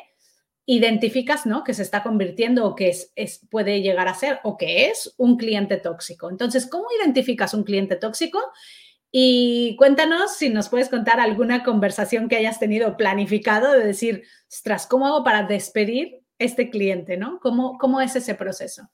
identificas, 0.65 1.45
¿no? 1.45 1.63
Que 1.63 1.75
se 1.75 1.83
está 1.83 2.01
convirtiendo 2.01 2.65
o 2.65 2.73
que 2.73 2.89
es, 2.89 3.47
puede 3.51 3.83
llegar 3.83 4.07
a 4.07 4.15
ser 4.15 4.39
o 4.43 4.57
que 4.57 4.87
es 4.87 5.13
un 5.17 5.37
cliente 5.37 5.77
tóxico. 5.77 6.31
Entonces, 6.31 6.65
¿cómo 6.65 6.85
identificas 6.99 7.53
un 7.53 7.65
cliente 7.65 7.97
tóxico? 7.97 8.39
Y 9.11 9.75
cuéntanos 9.77 10.37
si 10.37 10.49
nos 10.49 10.69
puedes 10.69 10.89
contar 10.89 11.19
alguna 11.19 11.63
conversación 11.63 12.27
que 12.27 12.37
hayas 12.37 12.57
tenido 12.57 12.97
planificado 12.97 13.73
de 13.73 13.85
decir, 13.85 14.23
ostras, 14.49 14.87
¿cómo 14.87 15.05
hago 15.05 15.23
para 15.23 15.43
despedir 15.43 16.22
este 16.43 16.69
cliente, 16.69 17.17
¿no? 17.17 17.39
¿Cómo, 17.39 17.77
cómo 17.77 18.01
es 18.01 18.15
ese 18.15 18.35
proceso? 18.35 18.89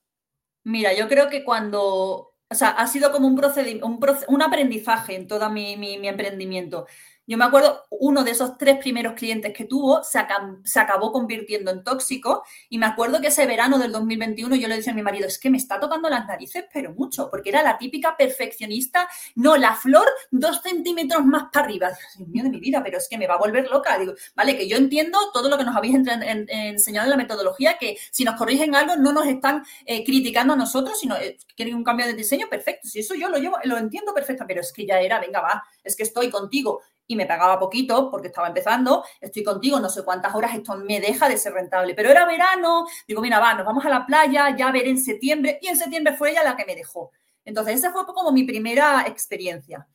Mira, 0.64 0.94
yo 0.94 1.08
creo 1.08 1.30
que 1.30 1.44
cuando, 1.44 2.36
o 2.50 2.56
sea, 2.56 2.70
ha 2.70 2.88
sido 2.88 3.12
como 3.12 3.28
un, 3.28 3.40
un, 3.84 4.00
un 4.28 4.42
aprendizaje 4.42 5.16
en 5.16 5.28
todo 5.28 5.50
mi, 5.50 5.78
mi, 5.78 6.08
emprendimiento. 6.08 6.86
Yo 7.30 7.38
me 7.38 7.46
acuerdo, 7.46 7.86
uno 7.92 8.24
de 8.24 8.32
esos 8.32 8.58
tres 8.58 8.78
primeros 8.78 9.14
clientes 9.14 9.54
que 9.54 9.66
tuvo 9.66 10.02
se, 10.02 10.18
acabó 10.18 11.12
convirtiendo 11.12 11.70
en 11.70 11.84
tóxico 11.84 12.44
y 12.70 12.80
me 12.80 12.88
acuerdo 12.88 13.22
que 13.22 13.28
ese 13.28 13.46
verano 13.46 13.78
del 13.78 13.92
2021 13.92 14.56
yo 14.56 14.68
le 14.68 14.78
decía 14.78 14.94
a 14.94 14.96
mi 14.96 15.04
marido, 15.04 15.28
es 15.28 15.38
que 15.38 15.52
me 15.52 15.60
está 15.60 15.80
tocando 15.80 16.10
las 16.10 16.26
narices, 16.26 16.66
pero 16.74 16.92
mucho, 16.92 17.30
porque 17.30 17.50
era 17.50 17.62
la 17.62 17.78
típica 17.78 18.18
perfeccionista, 18.18 19.08
no, 19.36 19.58
la 19.58 19.76
flor 19.76 20.08
dos 20.32 20.60
centímetros 20.64 21.24
más 21.24 21.52
para 21.54 21.68
arriba. 21.68 21.92
Dios 22.18 22.30
mío 22.30 22.44
de 22.46 22.50
mi 22.50 22.60
vida, 22.60 22.82
pero 22.84 22.98
es 22.98 23.08
que 23.08 23.20
me 23.20 23.28
va 23.28 23.36
a 23.36 23.38
volver 23.38 23.70
loca. 23.70 24.00
Digo, 24.00 24.16
vale, 24.34 24.58
que 24.58 24.68
yo 24.68 24.78
entiendo 24.78 25.20
todo 25.32 25.50
lo 25.50 25.58
que 25.60 25.66
nos 25.66 25.76
habéis 25.76 25.98
enseñado 25.98 27.06
en 27.06 27.12
la 27.12 27.18
metodología, 27.18 27.78
que 27.78 27.96
si 28.10 28.24
nos 28.24 28.38
corrigen 28.38 28.74
algo 28.74 28.96
no 28.96 29.14
nos 29.14 29.28
están 29.28 29.64
eh, 29.86 30.04
criticando 30.04 30.54
a 30.54 30.58
nosotros, 30.58 31.00
sino 31.00 31.16
eh, 31.16 31.38
quieren 31.56 31.76
un 31.76 31.84
cambio 31.84 32.08
de 32.08 32.14
diseño, 32.14 32.48
perfecto. 32.50 32.88
Si 32.88 33.02
eso 33.02 33.14
yo 33.14 33.30
lo 33.30 33.38
llevo, 33.38 33.58
lo 33.66 33.78
entiendo 33.78 34.16
perfecto, 34.16 34.46
pero 34.48 34.62
es 34.62 34.74
que 34.74 34.88
ya 34.88 35.00
era, 35.00 35.20
venga, 35.20 35.42
va, 35.42 35.64
es 35.84 35.96
que 35.96 36.02
estoy 36.02 36.32
contigo 36.32 36.82
y 37.10 37.16
me 37.16 37.26
pagaba 37.26 37.60
poquito 37.60 38.12
porque 38.12 38.28
estaba 38.28 38.48
empezando, 38.48 39.04
estoy 39.20 39.44
contigo, 39.44 39.80
no 39.80 39.90
sé 39.90 40.04
cuántas 40.04 40.36
horas, 40.36 40.54
esto 40.54 40.78
me 40.78 41.00
deja 41.00 41.28
de 41.28 41.38
ser 41.38 41.54
rentable. 41.54 41.96
Pero 41.96 42.12
era 42.12 42.24
verano, 42.28 42.86
digo, 43.08 43.20
mira, 43.20 43.40
va, 43.40 43.56
nos 43.56 43.66
vamos 43.66 43.84
a 43.84 43.90
la 43.90 44.06
playa, 44.06 44.56
ya 44.56 44.72
ver 44.72 44.88
en 44.88 45.00
septiembre, 45.00 45.58
y 45.60 45.68
en 45.70 45.76
septiembre 45.76 46.16
fue 46.16 46.30
ella 46.30 46.44
la 46.44 46.56
que 46.56 46.66
me 46.66 46.76
dejó. 46.76 47.12
Entonces, 47.44 47.78
esa 47.78 47.92
fue 47.92 48.06
como 48.06 48.32
mi 48.32 48.44
primera 48.44 49.06
experiencia. 49.08 49.88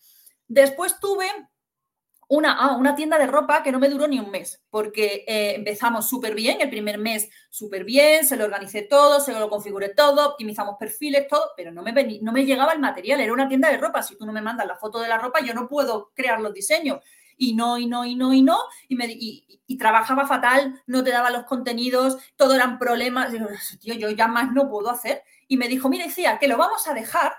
Después 0.48 0.98
tuve 0.98 1.26
una, 2.28 2.52
ah, 2.52 2.76
una 2.76 2.94
tienda 2.94 3.18
de 3.18 3.26
ropa 3.26 3.62
que 3.62 3.72
no 3.72 3.78
me 3.78 3.88
duró 3.88 4.06
ni 4.08 4.18
un 4.18 4.30
mes, 4.30 4.62
porque 4.70 5.24
eh, 5.26 5.54
empezamos 5.56 6.08
súper 6.08 6.34
bien, 6.34 6.60
el 6.60 6.70
primer 6.70 6.98
mes 6.98 7.28
súper 7.50 7.84
bien, 7.84 8.26
se 8.26 8.36
lo 8.36 8.44
organicé 8.44 8.82
todo, 8.82 9.20
se 9.20 9.32
lo 9.32 9.48
configuré 9.48 9.90
todo, 9.90 10.30
optimizamos 10.30 10.76
perfiles, 10.78 11.28
todo, 11.28 11.52
pero 11.56 11.72
no 11.72 11.82
me, 11.82 11.92
no 12.20 12.32
me 12.32 12.44
llegaba 12.44 12.72
el 12.72 12.80
material, 12.80 13.20
era 13.20 13.32
una 13.32 13.48
tienda 13.48 13.70
de 13.70 13.78
ropa, 13.78 14.02
si 14.02 14.16
tú 14.16 14.26
no 14.26 14.32
me 14.32 14.42
mandas 14.42 14.66
la 14.66 14.76
foto 14.76 15.00
de 15.00 15.08
la 15.08 15.18
ropa, 15.18 15.40
yo 15.40 15.54
no 15.54 15.68
puedo 15.68 16.12
crear 16.14 16.40
los 16.40 16.54
diseños. 16.54 17.00
Y 17.36 17.54
no, 17.54 17.78
y 17.78 17.86
no, 17.86 18.04
y 18.04 18.14
no, 18.14 18.32
y 18.32 18.42
no, 18.42 18.58
y, 18.88 18.94
me, 18.94 19.06
y, 19.08 19.76
trabajaba 19.76 20.24
fatal, 20.24 20.80
no 20.86 21.02
te 21.02 21.10
daba 21.10 21.30
los 21.30 21.44
contenidos, 21.44 22.18
todo 22.36 22.54
eran 22.54 22.78
problemas, 22.78 23.32
tío, 23.80 23.94
yo 23.94 24.08
ya 24.10 24.28
más 24.28 24.52
no 24.52 24.70
puedo 24.70 24.88
hacer. 24.88 25.24
Y 25.48 25.56
me 25.56 25.66
dijo, 25.66 25.88
mira, 25.88 26.06
decía 26.06 26.38
que 26.38 26.46
lo 26.46 26.56
vamos 26.56 26.86
a 26.86 26.94
dejar, 26.94 27.32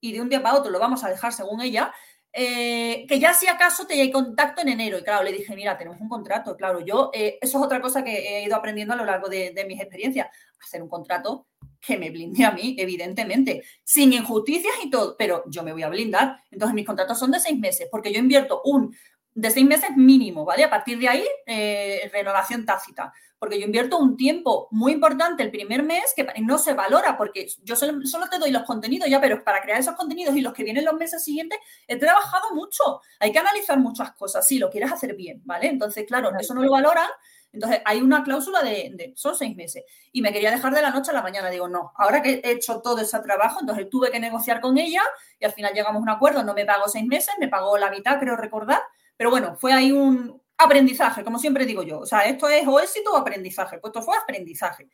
y 0.00 0.12
de 0.12 0.20
un 0.22 0.28
día 0.28 0.42
para 0.42 0.56
otro 0.56 0.70
lo 0.70 0.78
vamos 0.78 1.04
a 1.04 1.10
dejar 1.10 1.32
según 1.32 1.60
ella, 1.60 1.92
eh, 2.40 3.04
que 3.08 3.18
ya 3.18 3.34
si 3.34 3.48
acaso 3.48 3.84
te 3.84 4.00
hay 4.00 4.12
contacto 4.12 4.62
en 4.62 4.68
enero. 4.68 4.96
Y 4.96 5.02
claro, 5.02 5.24
le 5.24 5.32
dije, 5.32 5.56
mira, 5.56 5.76
tenemos 5.76 6.00
un 6.00 6.08
contrato. 6.08 6.56
Claro, 6.56 6.78
yo, 6.78 7.10
eh, 7.12 7.36
eso 7.40 7.58
es 7.58 7.64
otra 7.64 7.80
cosa 7.80 8.04
que 8.04 8.12
he 8.16 8.44
ido 8.44 8.54
aprendiendo 8.54 8.94
a 8.94 8.96
lo 8.96 9.04
largo 9.04 9.28
de, 9.28 9.52
mis 9.66 9.80
experiencias. 9.80 10.28
Hacer 10.62 10.80
un 10.80 10.88
contrato 10.88 11.48
que 11.80 11.98
me 11.98 12.10
blinde 12.10 12.44
a 12.44 12.52
mí, 12.52 12.76
evidentemente, 12.78 13.64
sin 13.82 14.12
injusticias 14.12 14.72
y 14.84 14.88
todo, 14.88 15.16
pero 15.18 15.42
yo 15.48 15.64
me 15.64 15.72
voy 15.72 15.82
a 15.82 15.88
blindar. 15.88 16.40
Entonces, 16.52 16.76
mis 16.76 16.86
contratos 16.86 17.18
son 17.18 17.32
de 17.32 17.40
seis 17.40 17.58
meses, 17.58 17.88
porque 17.90 18.12
yo 18.12 18.20
invierto 18.20 18.62
un 18.64 18.94
de 19.34 19.50
seis 19.50 19.66
meses 19.66 19.90
mínimo, 19.96 20.44
¿vale? 20.44 20.64
A 20.64 20.70
partir 20.70 20.98
de 20.98 21.08
ahí, 21.08 21.24
eh, 21.46 22.10
renovación 22.12 22.66
tácita 22.66 23.12
porque 23.38 23.58
yo 23.58 23.66
invierto 23.66 23.98
un 23.98 24.16
tiempo 24.16 24.68
muy 24.70 24.92
importante 24.92 25.42
el 25.42 25.50
primer 25.50 25.82
mes 25.82 26.12
que 26.16 26.26
no 26.42 26.58
se 26.58 26.74
valora, 26.74 27.16
porque 27.16 27.46
yo 27.62 27.76
solo, 27.76 28.00
te 28.30 28.38
doy 28.38 28.50
los 28.50 28.64
contenidos 28.64 29.08
ya, 29.08 29.20
pero 29.20 29.44
para 29.44 29.60
crear 29.62 29.78
esos 29.78 29.94
contenidos 29.94 30.36
y 30.36 30.40
los 30.40 30.52
que 30.52 30.64
vienen 30.64 30.84
los 30.84 30.94
meses 30.94 31.22
siguientes, 31.22 31.58
he 31.86 31.96
trabajado 31.96 32.54
mucho. 32.54 33.00
Hay 33.20 33.30
que 33.30 33.38
analizar 33.38 33.78
muchas 33.78 34.12
cosas, 34.12 34.46
si 34.46 34.58
lo 34.58 34.70
quieres 34.70 34.90
hacer 34.90 35.14
bien, 35.14 35.40
¿vale? 35.44 35.68
Entonces, 35.68 36.04
claro, 36.06 36.32
eso 36.38 36.54
no 36.54 36.62
lo 36.62 36.72
valoran. 36.72 37.08
Entonces, 37.52 37.80
hay 37.84 38.02
una 38.02 38.24
cláusula 38.24 38.62
de, 38.62 39.12
son 39.16 39.34
seis 39.34 39.56
meses. 39.56 39.84
Y 40.12 40.20
me 40.20 40.32
quería 40.32 40.50
dejar 40.50 40.74
de 40.74 40.82
la 40.82 40.90
noche 40.90 41.12
a 41.12 41.14
la 41.14 41.22
mañana. 41.22 41.48
Digo, 41.48 41.68
no, 41.68 41.92
ahora 41.96 42.20
que 42.22 42.40
he 42.44 42.50
hecho 42.50 42.80
todo 42.82 42.98
ese 43.00 43.18
trabajo, 43.20 43.60
entonces 43.60 43.88
tuve 43.88 44.10
que 44.10 44.20
negociar 44.20 44.60
con 44.60 44.76
ella 44.78 45.02
y 45.38 45.44
al 45.44 45.52
final 45.52 45.72
llegamos 45.72 46.00
a 46.00 46.02
un 46.02 46.10
acuerdo. 46.10 46.42
No 46.42 46.54
me 46.54 46.66
pagó 46.66 46.88
seis 46.88 47.06
meses, 47.06 47.34
me 47.38 47.48
pagó 47.48 47.78
la 47.78 47.90
mitad, 47.90 48.18
creo 48.18 48.36
recordar. 48.36 48.82
Pero 49.18 49.30
bueno, 49.30 49.56
fue 49.56 49.74
ahí 49.74 49.92
un, 49.92 50.40
aprendizaje, 50.58 51.24
como 51.24 51.38
siempre 51.38 51.64
digo 51.64 51.82
yo. 51.82 52.00
O 52.00 52.06
sea, 52.06 52.22
esto 52.26 52.48
es 52.48 52.66
o 52.66 52.80
éxito 52.80 53.12
o 53.12 53.16
aprendizaje. 53.16 53.78
Pues 53.78 53.92
esto 53.92 54.02
fue 54.02 54.16
aprendizaje. 54.18 54.90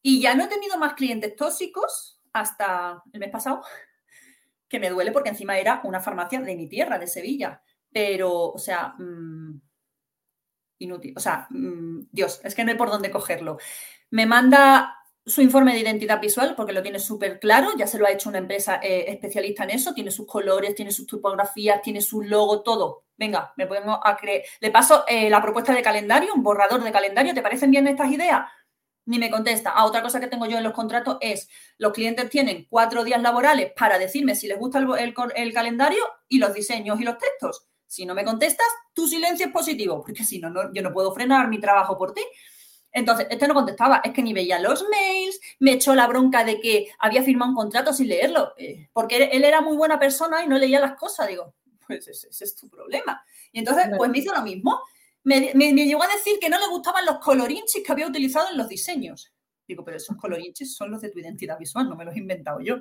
Y 0.00 0.22
ya 0.22 0.34
no 0.34 0.44
he 0.44 0.48
tenido 0.48 0.78
más 0.78 0.94
clientes 0.94 1.34
tóxicos 1.34 2.20
hasta 2.32 3.02
el 3.12 3.20
mes 3.20 3.30
pasado, 3.30 3.62
que 4.68 4.78
me 4.78 4.90
duele 4.90 5.12
porque 5.12 5.30
encima 5.30 5.58
era 5.58 5.80
una 5.84 6.00
farmacia 6.00 6.40
de 6.40 6.56
mi 6.56 6.68
tierra, 6.68 6.98
de 6.98 7.08
Sevilla. 7.08 7.60
Pero, 7.92 8.52
o 8.52 8.58
sea, 8.58 8.94
mm, 8.98 9.60
inútil. 10.78 11.14
O 11.16 11.20
sea, 11.20 11.48
mm, 11.50 12.08
Dios, 12.12 12.40
es 12.44 12.54
que 12.54 12.64
no 12.64 12.70
hay 12.70 12.76
por 12.76 12.90
dónde 12.90 13.10
cogerlo. 13.10 13.58
Me 14.10 14.26
manda 14.26 14.96
su 15.26 15.42
informe 15.42 15.72
de 15.72 15.80
identidad 15.80 16.20
visual 16.20 16.54
porque 16.56 16.72
lo 16.72 16.82
tiene 16.82 17.00
súper 17.00 17.40
claro, 17.40 17.70
ya 17.76 17.88
se 17.88 17.98
lo 17.98 18.06
ha 18.06 18.12
hecho 18.12 18.28
una 18.28 18.38
empresa 18.38 18.78
eh, 18.80 19.06
especialista 19.08 19.64
en 19.64 19.70
eso, 19.70 19.92
tiene 19.92 20.12
sus 20.12 20.26
colores, 20.26 20.74
tiene 20.76 20.92
sus 20.92 21.06
tipografías, 21.06 21.82
tiene 21.82 22.00
su 22.00 22.22
logo, 22.22 22.62
todo. 22.62 23.06
Venga, 23.18 23.52
me 23.56 23.66
a 24.04 24.16
creer. 24.16 24.44
Le 24.60 24.70
paso 24.70 25.04
eh, 25.08 25.28
la 25.28 25.42
propuesta 25.42 25.74
de 25.74 25.82
calendario, 25.82 26.32
un 26.32 26.44
borrador 26.44 26.82
de 26.84 26.92
calendario, 26.92 27.34
¿te 27.34 27.42
parecen 27.42 27.72
bien 27.72 27.88
estas 27.88 28.10
ideas? 28.12 28.48
Ni 29.06 29.18
me 29.18 29.30
contesta. 29.30 29.72
Ah, 29.74 29.84
otra 29.84 30.00
cosa 30.00 30.20
que 30.20 30.28
tengo 30.28 30.46
yo 30.46 30.58
en 30.58 30.64
los 30.64 30.72
contratos 30.72 31.18
es, 31.20 31.48
los 31.78 31.92
clientes 31.92 32.30
tienen 32.30 32.66
cuatro 32.70 33.02
días 33.02 33.20
laborales 33.20 33.72
para 33.76 33.98
decirme 33.98 34.36
si 34.36 34.46
les 34.46 34.58
gusta 34.58 34.78
el, 34.78 35.14
el 35.34 35.52
calendario 35.52 36.04
y 36.28 36.38
los 36.38 36.54
diseños 36.54 37.00
y 37.00 37.04
los 37.04 37.18
textos. 37.18 37.66
Si 37.86 38.06
no 38.06 38.14
me 38.14 38.24
contestas, 38.24 38.66
tu 38.92 39.08
silencio 39.08 39.46
es 39.46 39.52
positivo, 39.52 40.02
porque 40.04 40.24
si 40.24 40.38
no, 40.38 40.50
no 40.50 40.72
yo 40.72 40.82
no 40.82 40.92
puedo 40.92 41.12
frenar 41.12 41.48
mi 41.48 41.58
trabajo 41.58 41.98
por 41.98 42.12
ti. 42.12 42.22
Entonces, 42.92 43.26
este 43.30 43.46
no 43.46 43.54
contestaba, 43.54 44.00
es 44.02 44.12
que 44.12 44.22
ni 44.22 44.32
veía 44.32 44.58
los 44.58 44.84
mails, 44.88 45.40
me 45.58 45.72
echó 45.72 45.94
la 45.94 46.06
bronca 46.06 46.44
de 46.44 46.60
que 46.60 46.88
había 46.98 47.22
firmado 47.22 47.50
un 47.50 47.56
contrato 47.56 47.92
sin 47.92 48.08
leerlo, 48.08 48.54
eh, 48.56 48.88
porque 48.92 49.24
él 49.24 49.44
era 49.44 49.60
muy 49.60 49.76
buena 49.76 49.98
persona 49.98 50.42
y 50.42 50.48
no 50.48 50.58
leía 50.58 50.80
las 50.80 50.96
cosas. 50.96 51.28
Digo, 51.28 51.54
pues 51.86 52.08
ese, 52.08 52.28
es 52.28 52.56
tu 52.56 52.68
problema. 52.68 53.22
Y 53.52 53.58
entonces, 53.58 53.86
pues 53.96 54.10
me 54.10 54.18
hizo 54.18 54.34
lo 54.34 54.42
mismo. 54.42 54.80
Me, 55.24 55.52
me, 55.54 55.72
llegó 55.72 56.02
a 56.02 56.08
decir 56.08 56.38
que 56.40 56.48
no 56.48 56.58
le 56.58 56.68
gustaban 56.68 57.04
los 57.04 57.18
colorinchis 57.18 57.82
que 57.84 57.92
había 57.92 58.06
utilizado 58.06 58.48
en 58.50 58.56
los 58.56 58.68
diseños. 58.68 59.32
Digo, 59.66 59.84
pero 59.84 59.96
esos 59.96 60.16
colorinchis 60.16 60.76
son 60.76 60.92
los 60.92 61.00
de 61.00 61.10
tu 61.10 61.18
identidad 61.18 61.58
visual, 61.58 61.88
no 61.88 61.96
me 61.96 62.04
los 62.04 62.14
he 62.14 62.18
inventado 62.18 62.60
yo. 62.60 62.76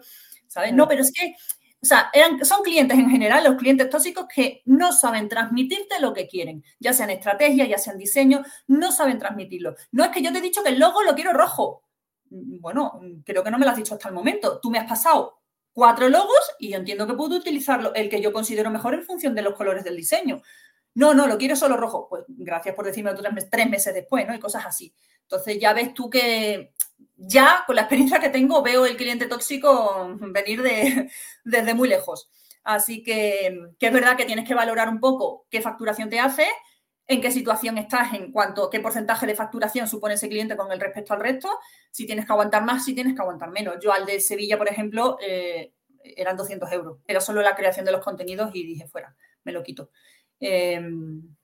¿Sabes? 0.48 0.74
No, 0.74 0.88
pero 0.88 1.02
es 1.02 1.12
que 1.12 1.36
o 1.82 1.86
sea, 1.86 2.12
son 2.42 2.64
clientes 2.64 2.98
en 2.98 3.10
general, 3.10 3.44
los 3.44 3.56
clientes 3.58 3.90
tóxicos 3.90 4.26
que 4.34 4.64
no 4.66 4.92
saben 4.92 5.30
transmitirte 5.30 6.00
lo 6.00 6.14
que 6.14 6.28
quieren, 6.28 6.64
ya 6.80 6.94
sea 6.94 7.06
en 7.06 7.12
estrategia, 7.12 7.66
ya 7.66 7.78
sea 7.78 7.94
en 7.94 8.00
diseño, 8.00 8.44
no 8.68 8.92
saben 8.92 9.20
transmitirlo. 9.20 9.76
No 9.92 10.04
es 10.04 10.10
que 10.10 10.24
yo 10.24 10.32
te 10.32 10.40
he 10.40 10.42
dicho 10.42 10.64
que 10.64 10.70
el 10.70 10.80
logo 10.80 11.04
lo 11.04 11.14
quiero 11.14 11.32
rojo. 11.34 11.84
Mm, 12.32 12.60
bueno, 12.60 13.00
creo 13.24 13.44
que 13.44 13.52
no 13.52 13.60
me 13.60 13.66
lo 13.66 13.72
has 13.72 13.78
dicho 13.78 13.94
hasta 13.94 14.10
el 14.10 14.16
momento. 14.16 14.60
Tú 14.60 14.72
me 14.72 14.80
has 14.80 14.88
pasado 14.88 15.42
cuatro 15.74 16.10
logos 16.10 16.40
y 16.58 16.70
yo 16.70 16.78
entiendo 16.78 17.06
que 17.06 17.14
puedo 17.14 17.36
utilizarlo, 17.36 17.94
el 17.94 18.10
que 18.10 18.22
yo 18.22 18.34
considero 18.34 18.72
mejor 18.72 18.94
en 18.96 19.04
función 19.04 19.36
de 19.36 19.44
los 19.44 19.54
colores 19.54 19.84
del 19.84 19.98
diseño. 19.98 20.42
No, 20.96 21.14
no, 21.14 21.28
lo 21.28 21.38
quiero 21.38 21.56
solo 21.56 21.78
rojo. 21.78 22.08
Pues 22.10 22.24
gracias 22.28 22.74
por 22.74 22.86
decirme 22.86 23.12
tres 23.52 23.70
meses 23.70 23.94
después, 23.94 24.26
¿no? 24.26 24.34
Y 24.34 24.40
cosas 24.40 24.66
así. 24.66 24.94
Entonces 25.24 25.60
ya 25.60 25.74
ves 25.74 25.94
tú 25.94 26.10
que 26.10 26.74
ya 27.18 27.64
con 27.66 27.76
la 27.76 27.84
experiencia 27.84 28.20
que 28.20 28.30
tengo 28.30 28.62
veo 28.62 28.86
el 28.86 28.98
cliente 28.98 29.28
tóxico 29.28 30.18
venir 30.20 30.62
de, 30.62 31.10
desde 31.44 31.74
muy 31.74 31.88
lejos. 31.88 32.30
Así 32.64 33.04
que, 33.04 33.48
es 33.80 33.94
verdad 33.94 34.18
que 34.18 34.26
tienes 34.26 34.48
que 34.48 34.56
valorar 34.56 34.90
un 34.90 35.00
poco 35.00 35.46
qué 35.50 35.62
facturación 35.62 36.10
te 36.10 36.20
hace, 36.20 36.48
en 37.08 37.22
qué 37.22 37.30
situación 37.30 37.78
estás 37.78 38.14
en 38.16 38.32
cuanto 38.32 38.72
qué 38.72 38.80
porcentaje 38.80 39.28
de 39.28 39.36
facturación 39.36 39.88
supone 39.88 40.16
ese 40.16 40.28
cliente 40.28 40.58
con 40.58 40.72
el 40.72 40.80
respecto 40.80 41.14
al 41.14 41.20
resto, 41.20 41.60
si 41.92 42.08
tienes 42.08 42.26
que 42.26 42.34
aguantar 42.34 42.66
más, 42.66 42.84
si 42.84 42.96
tienes 42.96 43.14
que 43.14 43.22
aguantar 43.22 43.52
menos. 43.52 43.76
Yo 43.80 43.94
al 43.94 44.08
de 44.08 44.20
Sevilla, 44.20 44.58
por 44.58 44.68
ejemplo, 44.68 45.18
eh, 45.22 45.74
eran 46.04 46.36
200 46.36 46.72
euros. 46.72 46.98
Era 47.08 47.22
solo 47.22 47.42
la 47.42 47.56
creación 47.56 47.86
de 47.86 47.92
los 47.92 48.04
contenidos 48.04 48.50
y 48.56 48.66
dije, 48.66 48.88
fuera, 48.88 49.16
me 49.44 49.52
lo 49.52 49.62
quito. 49.62 49.92
Em, 50.40 51.36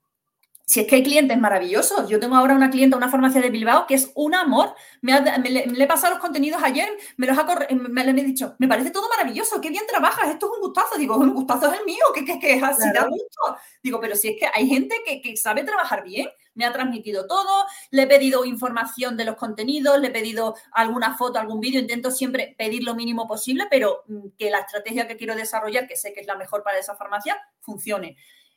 si 0.64 0.80
es 0.80 0.86
que 0.86 0.96
hay 0.96 1.02
clientes 1.02 1.36
maravillosos. 1.38 2.08
Yo 2.08 2.20
tengo 2.20 2.36
ahora 2.36 2.54
una 2.54 2.70
clienta, 2.70 2.96
una 2.96 3.08
farmacia 3.08 3.40
de 3.40 3.50
Bilbao, 3.50 3.86
que 3.86 3.94
es 3.94 4.10
un 4.14 4.34
amor. 4.34 4.74
Me, 5.00 5.20
le, 5.20 5.64
he 5.64 5.86
pasado 5.86 6.14
los 6.14 6.22
contenidos 6.22 6.62
ayer, 6.62 6.88
me 7.16 7.26
los 7.26 7.36
ha 7.36 7.44
me, 7.74 8.04
le 8.04 8.20
he 8.22 8.24
dicho, 8.24 8.54
me 8.58 8.68
parece 8.68 8.90
todo 8.90 9.08
maravilloso, 9.08 9.60
qué 9.60 9.70
bien 9.70 9.84
trabajas, 9.88 10.30
esto 10.30 10.46
es 10.46 10.52
un 10.56 10.60
gustazo. 10.60 10.96
Digo, 10.96 11.16
un 11.16 11.34
gustazo 11.34 11.70
es 11.72 11.80
el 11.80 11.84
mío, 11.84 12.04
que, 12.14 12.54
es 12.54 12.62
así 12.62 12.88
da 12.94 13.06
gusto. 13.06 13.56
Digo, 13.82 14.00
pero 14.00 14.14
si 14.14 14.28
es 14.28 14.36
que 14.38 14.48
hay 14.52 14.68
gente 14.68 14.94
que, 15.04 15.36
sabe 15.36 15.64
trabajar 15.64 16.04
bien, 16.04 16.28
me 16.54 16.64
ha 16.64 16.72
transmitido 16.72 17.26
todo, 17.26 17.66
le 17.90 18.02
he 18.02 18.06
pedido 18.06 18.44
información 18.44 19.16
de 19.16 19.24
los 19.24 19.36
contenidos, 19.36 19.98
le 19.98 20.08
he 20.08 20.10
pedido 20.10 20.54
alguna 20.72 21.16
foto, 21.16 21.38
algún 21.38 21.60
vídeo, 21.60 21.80
intento 21.80 22.10
siempre 22.10 22.54
pedir 22.56 22.84
lo 22.84 22.94
mínimo 22.94 23.26
posible, 23.26 23.66
pero 23.70 24.04
mm, 24.06 24.28
que 24.38 24.50
la 24.50 24.60
estrategia 24.60 25.08
que 25.08 25.16
quiero 25.16 25.34
desarrollar, 25.34 25.86
que 25.86 25.96
sé 25.96 26.12
que 26.12 26.20
es 26.20 26.26
la 26.26 26.36
mejor 26.36 26.62
para 26.62 26.78
esa 26.78 26.94
farmacia, 26.94 27.36
funcione. 27.60 28.16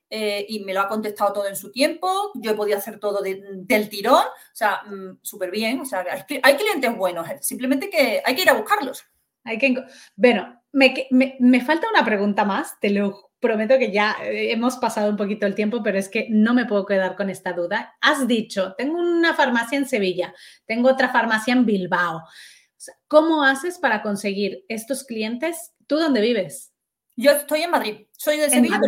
Eh, 0.10 0.46
y 0.48 0.60
me 0.60 0.74
lo 0.74 0.82
ha 0.82 0.88
contestado 0.88 1.34
todo 1.34 1.48
en 1.48 1.56
su 1.56 1.72
tiempo, 1.72 2.32
yo 2.36 2.52
he 2.52 2.56
podido 2.56 2.78
hacer 2.78 3.00
todo 3.00 3.24
del 3.24 3.90
tirón, 3.90 4.24
o 4.24 4.56
sea, 4.56 4.84
mm, 4.86 5.18
súper 5.24 5.50
bien, 5.50 5.80
o 5.82 5.86
sea, 5.86 6.06
hay, 6.44 6.56
clientes 6.56 6.96
buenos, 6.96 7.28
eh, 7.28 7.40
simplemente 7.42 7.90
que 7.90 8.22
hay 8.24 8.36
que 8.36 8.44
ir 8.44 8.50
a 8.50 8.54
buscarlos. 8.54 9.04
Hay 9.44 9.58
que, 9.58 9.76
bueno, 10.16 10.62
me, 10.72 11.08
me, 11.40 11.62
falta 11.62 11.88
una 11.90 12.06
pregunta 12.06 12.46
más, 12.46 12.80
te 12.80 12.90
lo 12.90 13.32
prometo 13.40 13.78
que 13.78 13.92
ya 13.92 14.16
eh, 14.24 14.52
hemos 14.52 14.78
pasado 14.78 15.10
un 15.10 15.18
poquito 15.18 15.46
el 15.46 15.56
tiempo, 15.56 15.82
pero 15.84 15.98
es 15.98 16.10
que 16.10 16.28
no 16.30 16.54
me 16.54 16.66
puedo 16.66 16.86
quedar 16.86 17.16
con 17.16 17.30
esta 17.30 17.54
duda. 17.54 17.96
Has 18.02 18.28
dicho, 18.28 18.74
tengo 18.78 19.00
una 19.00 19.34
farmacia 19.34 19.78
en 19.78 19.88
Sevilla, 19.88 20.34
tengo 20.66 20.90
otra 20.90 21.10
farmacia 21.10 21.54
en 21.54 21.66
Bilbao. 21.66 22.24
¿Cómo 23.08 23.44
haces 23.44 23.80
para 23.80 24.02
conseguir 24.04 24.66
estos 24.68 25.04
clientes? 25.04 25.74
¿Tú 25.88 25.98
dónde 25.98 26.22
vives? 26.22 26.75
Yo 27.18 27.32
estoy 27.32 27.62
en 27.62 27.72
Madrid, 27.72 28.08
soy 28.12 28.38
de 28.38 28.50
Sevilla. 28.50 28.80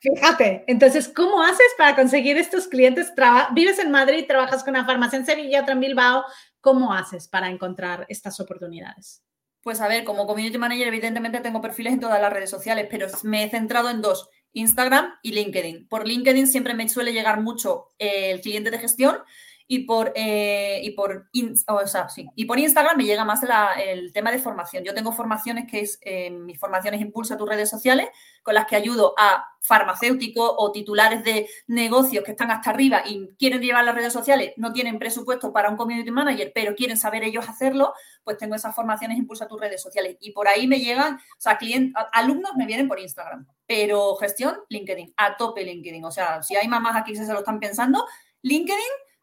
fíjate, 0.00 0.64
entonces, 0.66 1.08
¿cómo 1.08 1.42
haces 1.42 1.68
para 1.78 1.94
conseguir 1.94 2.36
estos 2.36 2.66
clientes? 2.66 3.12
vives 3.52 3.78
en 3.78 3.90
Madrid, 3.90 4.24
trabajas 4.26 4.64
con 4.64 4.74
una 4.74 4.84
farmacia 4.84 5.18
en 5.18 5.26
Sevilla, 5.26 5.62
otra 5.62 5.74
en 5.74 5.80
Bilbao. 5.80 6.24
¿Cómo 6.60 6.92
haces 6.92 7.28
para 7.28 7.48
encontrar 7.48 8.04
estas 8.08 8.40
oportunidades? 8.40 9.22
Pues 9.62 9.80
a 9.80 9.86
ver, 9.86 10.02
como 10.02 10.26
community 10.26 10.58
manager, 10.58 10.88
evidentemente 10.88 11.40
tengo 11.40 11.60
perfiles 11.60 11.92
en 11.92 12.00
todas 12.00 12.20
las 12.20 12.32
redes 12.32 12.50
sociales, 12.50 12.88
pero 12.90 13.06
me 13.22 13.44
he 13.44 13.50
centrado 13.50 13.90
en 13.90 14.02
dos, 14.02 14.28
Instagram 14.52 15.14
y 15.22 15.32
LinkedIn. 15.32 15.86
Por 15.88 16.06
LinkedIn 16.06 16.48
siempre 16.48 16.74
me 16.74 16.88
suele 16.88 17.12
llegar 17.12 17.40
mucho 17.40 17.88
el 17.98 18.40
cliente 18.40 18.72
de 18.72 18.78
gestión 18.78 19.18
y 19.66 19.80
por, 19.80 20.12
eh, 20.14 20.80
y 20.82 20.90
por, 20.90 21.28
y 21.32 22.44
por 22.44 22.58
Instagram 22.58 22.96
me 22.96 23.04
llega 23.04 23.24
más 23.24 23.40
el 23.84 24.12
tema 24.12 24.30
de 24.30 24.38
formación. 24.38 24.84
Yo 24.84 24.94
tengo 24.94 25.12
formaciones 25.12 25.70
que 25.70 25.80
es, 25.80 25.98
eh, 26.02 26.30
mis 26.30 26.58
formaciones 26.58 27.00
Impulsa 27.00 27.36
tus 27.36 27.48
redes 27.48 27.70
sociales, 27.70 28.08
con 28.42 28.54
las 28.54 28.66
que 28.66 28.76
ayudo 28.76 29.14
a 29.16 29.44
farmacéuticos 29.60 30.52
o 30.56 30.72
titulares 30.72 31.22
de 31.22 31.48
negocios 31.68 32.24
que 32.24 32.32
están 32.32 32.50
hasta 32.50 32.70
arriba 32.70 33.02
y 33.06 33.28
quieren 33.38 33.60
llevar 33.60 33.84
las 33.84 33.94
redes 33.94 34.12
sociales, 34.12 34.52
no 34.56 34.72
tienen 34.72 34.98
presupuesto 34.98 35.52
para 35.52 35.70
un 35.70 35.76
community 35.76 36.10
manager, 36.10 36.50
pero 36.54 36.74
quieren 36.74 36.96
saber 36.96 37.22
ellos 37.22 37.48
hacerlo, 37.48 37.94
pues 38.24 38.38
tengo 38.38 38.54
esas 38.54 38.74
formaciones 38.74 39.18
Impulsa 39.18 39.46
tus 39.46 39.60
redes 39.60 39.80
sociales. 39.80 40.16
Y 40.20 40.32
por 40.32 40.48
ahí 40.48 40.66
me 40.66 40.80
llegan, 40.80 41.14
o 41.14 41.40
sea, 41.40 41.58
clientes, 41.58 42.02
alumnos 42.12 42.52
me 42.56 42.66
vienen 42.66 42.88
por 42.88 42.98
Instagram, 42.98 43.46
pero 43.66 44.16
gestión, 44.16 44.56
LinkedIn, 44.68 45.14
a 45.16 45.36
tope 45.36 45.64
LinkedIn. 45.64 46.04
O 46.04 46.10
sea, 46.10 46.42
si 46.42 46.56
hay 46.56 46.66
mamás 46.66 46.96
aquí 46.96 47.12
que 47.12 47.24
se 47.24 47.32
lo 47.32 47.38
están 47.38 47.60
pensando, 47.60 48.04
LinkedIn 48.42 48.80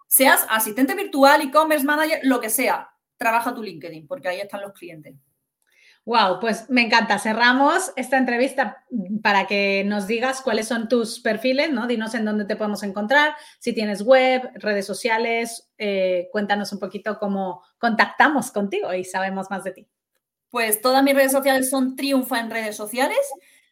Seas 0.09 0.43
asistente 0.49 0.95
virtual, 0.95 1.39
e-commerce 1.39 1.85
manager, 1.85 2.19
lo 2.23 2.41
que 2.41 2.49
sea, 2.49 2.89
trabaja 3.15 3.53
tu 3.53 3.61
LinkedIn, 3.61 4.07
porque 4.07 4.27
ahí 4.27 4.39
están 4.39 4.61
los 4.61 4.73
clientes. 4.73 5.13
Wow, 6.03 6.39
pues 6.39 6.67
me 6.67 6.81
encanta. 6.81 7.19
Cerramos 7.19 7.93
esta 7.95 8.17
entrevista 8.17 8.83
para 9.21 9.45
que 9.45 9.83
nos 9.85 10.07
digas 10.07 10.41
cuáles 10.41 10.67
son 10.67 10.87
tus 10.87 11.19
perfiles, 11.19 11.71
¿no? 11.71 11.85
Dinos 11.85 12.15
en 12.15 12.25
dónde 12.25 12.45
te 12.45 12.55
podemos 12.55 12.81
encontrar, 12.81 13.35
si 13.59 13.71
tienes 13.71 14.01
web, 14.01 14.49
redes 14.55 14.87
sociales, 14.87 15.69
eh, 15.77 16.27
cuéntanos 16.31 16.73
un 16.73 16.79
poquito 16.79 17.19
cómo 17.19 17.61
contactamos 17.77 18.49
contigo 18.49 18.91
y 18.91 19.03
sabemos 19.03 19.51
más 19.51 19.63
de 19.63 19.73
ti. 19.73 19.87
Pues 20.49 20.81
todas 20.81 21.03
mis 21.03 21.13
redes 21.13 21.33
sociales 21.33 21.69
son 21.69 21.95
Triunfa 21.95 22.39
en 22.39 22.49
redes 22.49 22.75
sociales, 22.75 23.19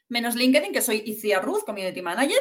menos 0.07 0.35
LinkedIn, 0.35 0.71
que 0.71 0.83
soy 0.83 1.01
Iciar 1.03 1.43
Ruz, 1.43 1.63
Community 1.63 2.03
Manager, 2.03 2.37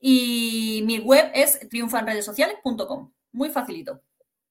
y 0.00 0.82
mi 0.86 1.00
web 1.00 1.30
es 1.34 1.68
triunfaenredesociales.com. 1.68 3.12
Muy 3.34 3.50
facilito. 3.50 4.00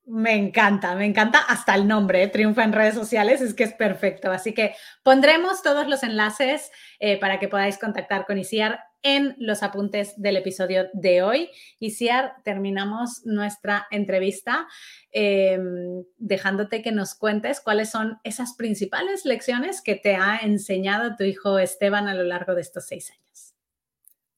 Me 0.06 0.36
encanta, 0.36 0.96
me 0.96 1.06
encanta 1.06 1.40
hasta 1.40 1.74
el 1.76 1.88
nombre, 1.88 2.22
¿eh? 2.22 2.28
Triunfa 2.28 2.66
en 2.66 2.74
redes 2.74 2.94
sociales, 2.94 3.40
es 3.40 3.54
que 3.54 3.64
es 3.64 3.74
perfecto. 3.74 4.30
Así 4.30 4.54
que 4.54 4.76
pondremos 5.02 5.64
todos 5.64 5.88
los 5.88 6.04
enlaces 6.04 6.70
eh, 7.00 7.18
para 7.18 7.40
que 7.40 7.48
podáis 7.48 7.78
contactar 7.78 8.26
con 8.26 8.38
Isiar 8.38 8.82
en 9.02 9.36
los 9.40 9.64
apuntes 9.64 10.14
del 10.20 10.36
episodio 10.36 10.90
de 10.92 11.24
hoy. 11.24 11.50
Isiar, 11.80 12.36
terminamos 12.44 13.26
nuestra 13.26 13.88
entrevista 13.92 14.68
em, 15.12 16.04
dejándote 16.18 16.82
que 16.82 16.92
nos 16.92 17.16
cuentes 17.16 17.62
cuáles 17.62 17.90
son 17.90 18.20
esas 18.26 18.56
principales 18.56 19.24
lecciones 19.24 19.82
que 19.82 19.96
te 19.96 20.16
ha 20.16 20.40
enseñado 20.40 21.16
tu 21.16 21.24
hijo 21.24 21.60
Esteban 21.60 22.10
a 22.10 22.14
lo 22.14 22.24
largo 22.24 22.56
de 22.56 22.62
estos 22.62 22.88
seis 22.88 23.10
años. 23.12 23.56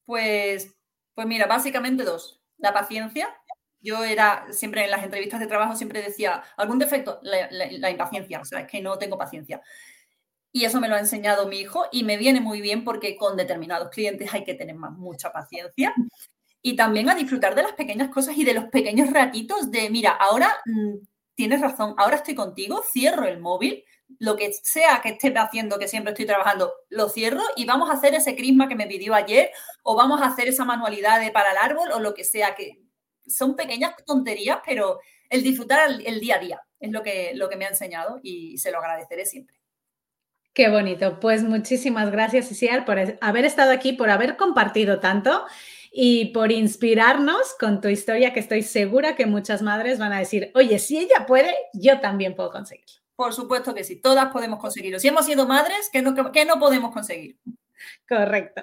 Pues, 0.04 0.76
pues 1.14 1.26
mira, 1.26 1.46
básicamente 1.46 2.04
dos. 2.04 2.40
La 2.58 2.72
paciencia, 2.72 3.28
yo 3.86 4.04
era 4.04 4.46
siempre 4.50 4.84
en 4.84 4.90
las 4.90 5.04
entrevistas 5.04 5.38
de 5.38 5.46
trabajo, 5.46 5.76
siempre 5.76 6.02
decía, 6.02 6.42
¿algún 6.56 6.78
defecto? 6.78 7.20
La, 7.22 7.90
impaciencia, 7.90 8.40
o 8.40 8.44
sea, 8.44 8.60
es 8.60 8.66
que 8.66 8.82
no 8.82 8.98
tengo 8.98 9.16
paciencia. 9.16 9.62
Y 10.52 10.64
eso 10.64 10.80
me 10.80 10.88
lo 10.88 10.96
ha 10.96 11.00
enseñado 11.00 11.46
mi 11.46 11.60
hijo 11.60 11.86
y 11.92 12.02
me 12.02 12.16
viene 12.16 12.40
muy 12.40 12.60
bien 12.60 12.82
porque 12.82 13.16
con 13.16 13.36
determinados 13.36 13.90
clientes 13.90 14.34
hay 14.34 14.42
que 14.42 14.54
tener 14.54 14.74
mucha 14.74 15.32
paciencia. 15.32 15.94
Y 16.62 16.74
también 16.74 17.08
a 17.08 17.14
disfrutar 17.14 17.54
de 17.54 17.62
las 17.62 17.74
pequeñas 17.74 18.10
cosas 18.10 18.36
y 18.36 18.44
de 18.44 18.54
los 18.54 18.64
pequeños 18.64 19.12
ratitos 19.12 19.70
de, 19.70 19.88
mira, 19.88 20.10
ahora 20.10 20.50
mm, 20.64 20.96
tienes 21.36 21.60
razón, 21.60 21.94
ahora 21.96 22.16
estoy 22.16 22.34
contigo, 22.34 22.82
cierro 22.92 23.26
el 23.26 23.38
móvil, 23.38 23.84
lo 24.18 24.36
que 24.36 24.52
sea 24.52 25.00
que 25.02 25.10
esté 25.10 25.32
haciendo, 25.36 25.78
que 25.78 25.88
siempre 25.88 26.12
estoy 26.12 26.26
trabajando, 26.26 26.72
lo 26.88 27.08
cierro 27.08 27.42
y 27.56 27.66
vamos 27.66 27.90
a 27.90 27.92
hacer 27.92 28.14
ese 28.14 28.34
crisma 28.34 28.66
que 28.66 28.74
me 28.74 28.86
pidió 28.86 29.14
ayer 29.14 29.50
o 29.82 29.94
vamos 29.94 30.22
a 30.22 30.26
hacer 30.26 30.48
esa 30.48 30.64
manualidad 30.64 31.20
de 31.20 31.30
para 31.30 31.52
el 31.52 31.58
árbol 31.58 31.92
o 31.92 32.00
lo 32.00 32.14
que 32.14 32.24
sea 32.24 32.54
que 32.54 32.85
son 33.26 33.56
pequeñas 33.56 33.94
tonterías, 34.04 34.58
pero 34.64 35.00
el 35.28 35.42
disfrutar 35.42 35.90
el, 36.04 36.20
día 36.20 36.36
a 36.36 36.38
día 36.38 36.62
es 36.78 36.90
lo 36.90 37.02
que, 37.02 37.32
lo 37.34 37.48
que 37.48 37.56
me 37.56 37.64
ha 37.64 37.70
enseñado 37.70 38.20
y 38.22 38.58
se 38.58 38.70
lo 38.70 38.78
agradeceré 38.78 39.26
siempre. 39.26 39.56
Qué 40.56 40.70
bonito. 40.70 41.20
Pues 41.20 41.42
muchísimas 41.42 42.10
gracias, 42.10 42.50
Isiar, 42.50 42.86
por 42.86 42.98
haber 43.20 43.44
estado 43.44 43.72
aquí, 43.72 43.92
por 43.92 44.08
haber 44.08 44.38
compartido 44.38 45.00
tanto 45.00 45.44
y 45.92 46.26
por 46.26 46.50
inspirarnos 46.50 47.54
con 47.60 47.80
tu 47.80 47.88
historia, 47.88 48.32
que 48.32 48.40
estoy 48.40 48.62
segura 48.62 49.16
que 49.16 49.26
muchas 49.26 49.60
madres 49.60 49.98
van 49.98 50.14
a 50.14 50.18
decir, 50.18 50.50
oye, 50.54 50.78
si 50.78 50.98
ella 50.98 51.26
puede, 51.26 51.54
yo 51.74 52.00
también 52.00 52.34
puedo 52.34 52.50
conseguirlo. 52.50 53.02
Por 53.16 53.34
supuesto 53.34 53.74
que 53.74 53.84
sí, 53.84 53.96
todas 53.96 54.32
podemos 54.32 54.58
conseguirlo. 54.58 54.98
Si 54.98 55.08
hemos 55.08 55.26
sido 55.26 55.46
madres, 55.46 55.90
¿qué 55.92 56.02
no, 56.02 56.14
qué 56.32 56.44
no 56.44 56.58
podemos 56.58 56.92
conseguir? 56.92 57.38
Correcto. 58.08 58.62